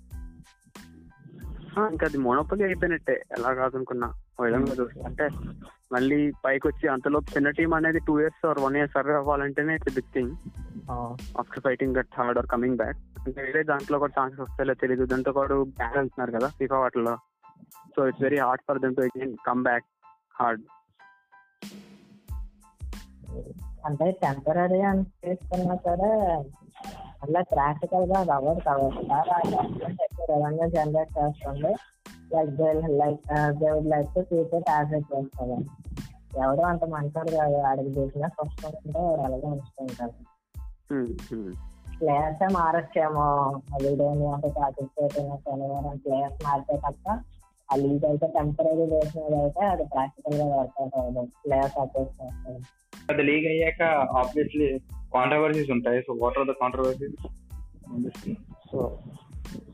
ఇంకా 1.91 2.07
అది 2.07 2.17
మోనోపలి 2.17 2.63
అయిపోయినట్టే. 2.63 3.23
ఎలా 3.37 3.53
కాదనుకున్నా. 3.53 4.13
విధంగా 4.43 4.73
చూస్తే. 4.79 5.01
అంటే 5.01 5.29
మళ్ళీ 5.91 6.31
పైకి 6.45 6.67
వచ్చి 6.67 6.87
అంతలోపు 6.87 7.31
చిన్న 7.37 7.49
టీం 7.49 7.73
అనేది 7.73 7.99
two 7.99 8.19
years 8.19 8.47
or 8.47 8.59
one 8.59 8.75
year 8.75 8.89
survive 8.89 9.13
అవ్వాలంటేనే 9.13 9.75
it's 9.75 9.95
big 9.95 10.13
thing 10.13 10.31
after 11.39 11.63
fighting 11.63 11.95
that 11.95 12.07
hard 12.17 12.37
or 12.37 12.47
coming 12.47 12.77
back 12.77 12.97
వేరే 13.37 13.61
దాంట్లో 13.63 13.97
కూడా 13.99 14.13
ఛాన్సెస్ 14.17 14.41
వస్తాయో 14.41 14.75
తెలియదు 14.81 15.05
దాంతో 15.05 15.31
కూడా 15.33 15.55
బ్యాన్ 15.79 15.97
అంటున్నారు 15.97 16.31
కదా 16.31 16.47
ఫీఫా 16.57 16.79
వాటిలో 16.79 17.13
so 17.95 18.07
it's 18.07 18.23
very 18.23 18.39
hard 18.39 18.63
for 18.67 18.79
them 18.83 18.95
to 18.95 19.01
again 19.01 19.33
come 19.47 19.63
back 19.63 19.87
hard 20.35 20.63
అంటే 23.85 24.05
టెంపరీ 24.21 24.79
అని 24.81 25.03
తీసుకున్నా 25.23 25.75
సరే 25.85 26.11
అలా 27.23 27.41
ప్రాక్టికల్గా 27.51 28.17
అది 28.19 28.31
అవ్వదు 28.31 28.61
కాబట్టి 28.65 29.03
రెవెన్యూ 30.31 30.65
జనరేట్ 30.69 31.13
చేస్తుంది. 31.17 31.71
Like 32.33 32.51
they 32.59 32.67
like 33.01 33.21
they 33.59 33.69
would 33.71 33.89
like 33.93 34.09
to 34.13 34.59
as 34.69 34.93
it 34.93 35.11
వస్తుంది 35.13 35.57
ఎవడో 36.43 36.63
అంత 36.63 36.83
మంచోడు 36.93 37.31
కాదు 37.37 37.57
ఆడికి 37.67 37.91
బిజినెస్ 37.97 38.37
వస్తుంటే 38.39 39.03
అలాగే 39.25 39.47
ఉంచుతుంటారు 39.47 40.13
ప్లేయర్స్ 41.99 42.53
మారచ్చేమో 42.53 43.25
వీడేమి 43.83 44.27
అంటే 44.33 44.49
పార్టిసిపేట్ 44.57 45.13
శనివారం 45.13 45.97
ప్లేయర్స్ 45.97 46.43
మారితే 46.45 46.75
తప్ప 46.77 47.09
ఆ 47.71 47.75
లీగ్ 47.75 48.05
అయితే 48.05 48.27
టెంపరీ 48.27 48.73
బేస్ 48.91 49.17
మీద 49.17 49.33
అయితే 49.41 49.65
అది 49.65 49.83
ప్రాక్టికల్గా 49.83 50.45
వర్కౌట్ 50.55 50.97
అవ్వదు. 50.97 51.27
ప్లేయర్స్ 51.45 51.77
అపోజ్ 51.79 52.09
చేస్తారు 52.21 52.59
అది 53.11 53.23
లీగ్ 53.23 53.47
అయ్యాక 53.47 53.83
ఆబ్వియస్లీ 54.19 54.79
కాంట్రవర్సీస్ 55.13 55.71
ఉంటాయి. 55.71 56.01
So 56.01 56.13
what 56.13 56.37
are 56.37 56.47
the 56.47 56.51
controversies 56.51 57.27
so 58.71 58.97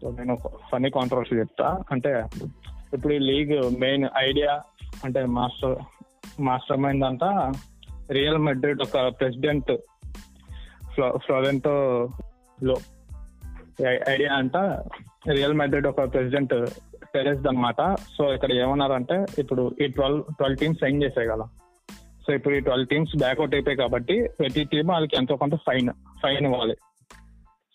so 0.02 0.12
నేను 0.12 0.38
ఫన్నీ 0.72 0.90
కాంట్రవర్సీ 0.90 1.36
చెప్తా. 1.36 1.84
అంటే 1.92 2.24
ఇప్పుడు 2.94 3.14
ఈ 3.14 3.20
లీగ్ 3.20 3.80
మెయిన్ 3.80 4.06
ఐడియా 4.18 4.62
అంటే 5.06 5.26
మాస్టర్ 5.26 5.76
మాస్టర్ 6.42 6.78
మైండ్ 6.78 7.06
అంతా 7.06 7.52
రియల్ 8.12 8.38
మెడ్రిడ్ 8.38 8.82
ఒక 8.82 9.08
ప్రెసిడెంట్ 9.20 9.72
ఫ్లోరెంటో 10.96 12.10
లో 12.64 12.76
ఐడియా 14.10 14.34
అంట 14.34 14.58
రియల్ 15.32 15.54
మెడ్రిడ్ 15.54 15.88
ఒక 15.88 16.14
ప్రెసిడెంట్ 16.14 16.66
టెరెస్ 17.14 17.48
అనమాట 17.48 17.96
సో 17.96 18.34
ఇక్కడ 18.34 18.52
ఏమన్నారంటే 18.52 19.26
ఇప్పుడు 19.40 19.76
ఈ 19.82 19.88
ట్వెల్వ్ 19.88 20.24
ట్వెల్వ్ 20.24 20.58
టీమ్స్ 20.58 20.80
సైన్ 20.80 21.04
చేసాయి 21.04 21.28
కదా. 21.28 21.44
సో 22.28 22.34
ఇప్పుడు 22.34 22.56
ఈ 22.56 22.60
ట్వెల్వ్ 22.60 22.88
టీమ్స్ 22.88 23.18
బ్యాక్అవుట్ 23.18 23.56
అయిపోయాయి 23.56 23.78
కాబట్టి 23.78 24.30
ప్రతి 24.40 24.64
టీమ్ 24.64 24.90
వాళ్ళకి 24.90 25.16
ఎంతో 25.16 25.36
కొంత 25.36 25.56
ఫైన్ 25.56 25.90
ఫైన్ 26.24 26.46
ఇవ్వాలి. 26.46 26.76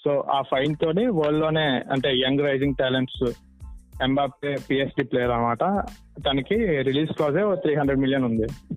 సో 0.04 0.20
ఆ 0.20 0.42
ఫైన్ 0.42 0.76
తోని 0.76 1.06
వరల్డ్లోనే 1.06 1.66
అంటే 1.92 2.16
young 2.16 2.44
rising 2.44 2.74
talents 2.80 3.32
Mbappe 4.02 4.56
PSG 4.70 5.04
player 5.04 5.30
అనమాట 5.30 5.60
తనకి 6.26 6.82
రిలీజ్ 6.82 7.12
క్లాజే 7.12 7.54
త్రీ 7.54 7.74
హండ్రెడ్ 7.74 8.00
మిలియన్ 8.00 8.24
ఉంది. 8.24 8.74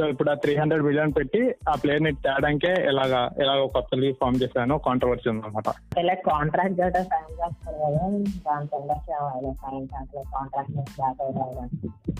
సో 0.00 0.06
ఇప్పుడు 0.10 0.30
ఆ 0.30 0.36
త్రీ 0.42 0.52
హండ్రెడ్ 0.58 0.84
మిలియన్ 0.84 1.10
పెట్టి 1.16 1.40
ఆ 1.68 1.74
ప్లేయర్ని 1.80 2.10
తేడానికే 2.22 2.70
ఇలాగా 2.90 3.18
ఇలాగ 3.42 3.64
కొత్త 3.74 3.96
లీగ్ 3.98 4.16
ఫామ్ 4.20 4.38
చేశాను 4.42 4.74
కాంట్రవర్సీ 4.86 5.26
ఉందన్నమాట. 5.32 5.68
ఇలా 5.98 6.14
కాంట్రాక్ట్ 6.28 6.76
గట్రా 6.78 7.02
సైన్ 7.10 7.26
చేస్తారు 7.32 7.76
కదా 7.76 8.04
దాని 8.46 8.68
కింద 8.70 8.94
సైన్ 9.02 9.82
అట్లా 9.94 10.22
కాంట్రాక్ట్ 10.32 10.72
బ్యాక్ 10.92 11.20
అవుతారు 11.24 11.66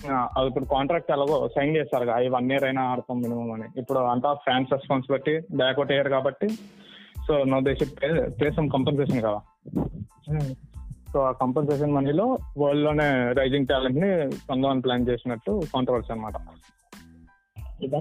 ఆ, 0.08 0.18
అది 0.36 0.46
ఇప్పుడు 0.50 0.66
కాంట్రాక్ట్ 0.72 1.10
ఎలాగో 1.10 1.38
సైన్ 1.54 1.72
చేస్తారు 1.76 2.04
కదా 2.04 2.34
వన్ 2.36 2.50
ఇయర్ 2.52 2.66
అయినా 2.68 2.82
ఆడతాం 2.90 3.18
మినిమం 3.24 3.50
అని. 3.52 3.68
ఇప్పుడు 3.76 4.02
అంతా 4.12 4.32
ఫ్యాన్స్ 4.44 4.72
రెస్పాన్స్ 4.74 5.08
బట్టి 5.12 5.32
బ్యాక్అవుట్ 5.60 5.92
అయ్యారు 5.92 6.12
కాబట్టి 6.16 6.48
so 7.26 7.36
no 7.50 7.60
they 7.60 7.74
should 7.78 7.94
pay 7.98 8.08
pay 8.38 8.50
some 8.54 8.68
compensation 8.76 9.22
కదా. 9.26 9.40
సో 11.12 11.20
ఆ 11.22 11.32
కంపెన్సేషన్ 11.40 11.94
మనీలో 11.94 12.26
వరల్డ్లోనే 12.58 13.08
రైజింగ్ 13.38 13.68
టాలెంట్ని 13.68 14.10
పొందామని 14.48 14.84
ప్లాన్ 14.84 15.08
చేసినట్టు 15.08 15.54
కాంట్రవర్సీ 15.72 16.12
అనమాట 16.12 16.36
ఇది 17.84 17.96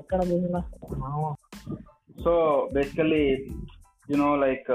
సో 2.23 2.33
బేసికల్లీ 2.73 3.23
యునో 4.11 4.29
లైక్ 4.35 4.71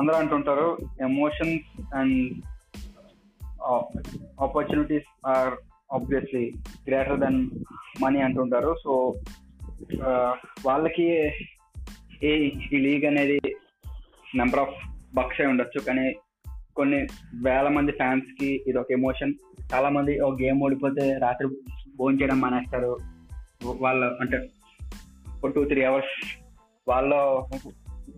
అందరూ 0.00 0.16
అంటుంటారు 0.16 0.68
emotions 1.08 1.68
and 1.94 2.18
opportunities 4.46 5.10
are 5.32 5.52
obviously 5.96 6.44
greater 6.88 7.20
then 7.20 7.38
money 8.02 8.20
అంటుంటారు. 8.20 8.72
సో 8.82 8.92
uh, 10.06 10.32
వాళ్ళకి 10.66 11.06
ఏ 12.30 12.32
ఈ 12.72 12.78
లీగ్ 12.86 13.04
అనేది 13.04 13.38
నెంబర్ 14.40 14.62
ఆఫ్ 14.64 14.76
బక్స్ 15.16 15.40
అయి 15.40 15.50
ఉండొచ్చు. 15.50 15.80
కానీ 15.80 16.06
కొన్ని 16.78 16.98
వేల 17.46 17.68
మంది 17.76 17.92
ఫ్యాన్స్కి 17.92 18.50
ఇది 18.68 18.78
ఒక 18.78 18.90
ఎమోషన్ 18.98 19.32
చాలా 19.72 19.88
మంది 19.96 20.12
ఒక 20.26 20.34
గేమ్ 20.42 20.60
ఓడిపోతే 20.66 21.04
రాత్రి 21.24 21.46
భోంచడం 21.98 22.40
మానేస్తారు. 22.40 22.98
వాళ్ళ 23.64 24.04
అంటే 24.20 24.48
ఒక 25.44 25.50
టూ 25.50 25.64
త్రీ 25.64 25.84
అవర్స్ 25.84 26.42
వాళ్ళ 26.88 27.14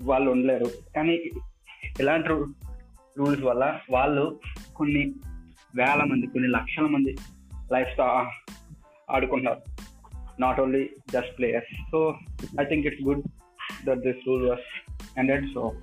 వాళ్ళు 0.03 0.31
ఉండలేరు. 0.31 0.71
కానీ 0.97 1.19
ఇలాంటి 2.01 2.29
రూల్స్ 3.19 3.43
వల్ల 3.43 3.81
వాళ్ళు 3.91 4.41
కొన్ని 4.77 5.15
వేల 5.77 6.05
మంది 6.05 6.27
కొన్ని 6.27 6.49
లక్షల 6.49 6.87
మంది 6.87 7.17
లైఫ్ 7.73 8.01
ఆడుకుంటారు 9.11 9.61
not 10.41 10.61
only 10.61 10.91
just 11.13 11.39
players 11.39 11.91
so 11.91 12.15
I 12.61 12.65
think 12.65 12.87
it's 12.87 13.03
good 13.03 13.23
that 13.85 13.99
this 13.99 14.29
rule 14.29 14.49
was 14.49 14.93
and 15.19 15.55
so 15.55 15.81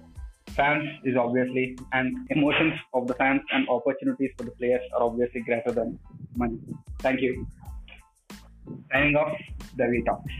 fans 0.49 1.07
is 1.07 1.17
obviously 1.17 1.75
and 1.93 2.31
emotions 2.37 2.97
of 2.97 3.05
the 3.05 3.11
fans 3.11 3.53
and 3.53 3.69
opportunities 3.69 4.33
for 4.37 4.47
the 4.47 4.49
players 4.59 4.95
are 4.95 5.03
obviously 5.03 5.41
greater 5.47 5.75
then 5.75 5.93
money 6.39 6.57
thank 7.01 7.21
you 7.21 7.45
signing 8.91 9.15
off. 9.15 9.37
The 9.75 9.87
we 9.87 10.03
talks 10.03 10.31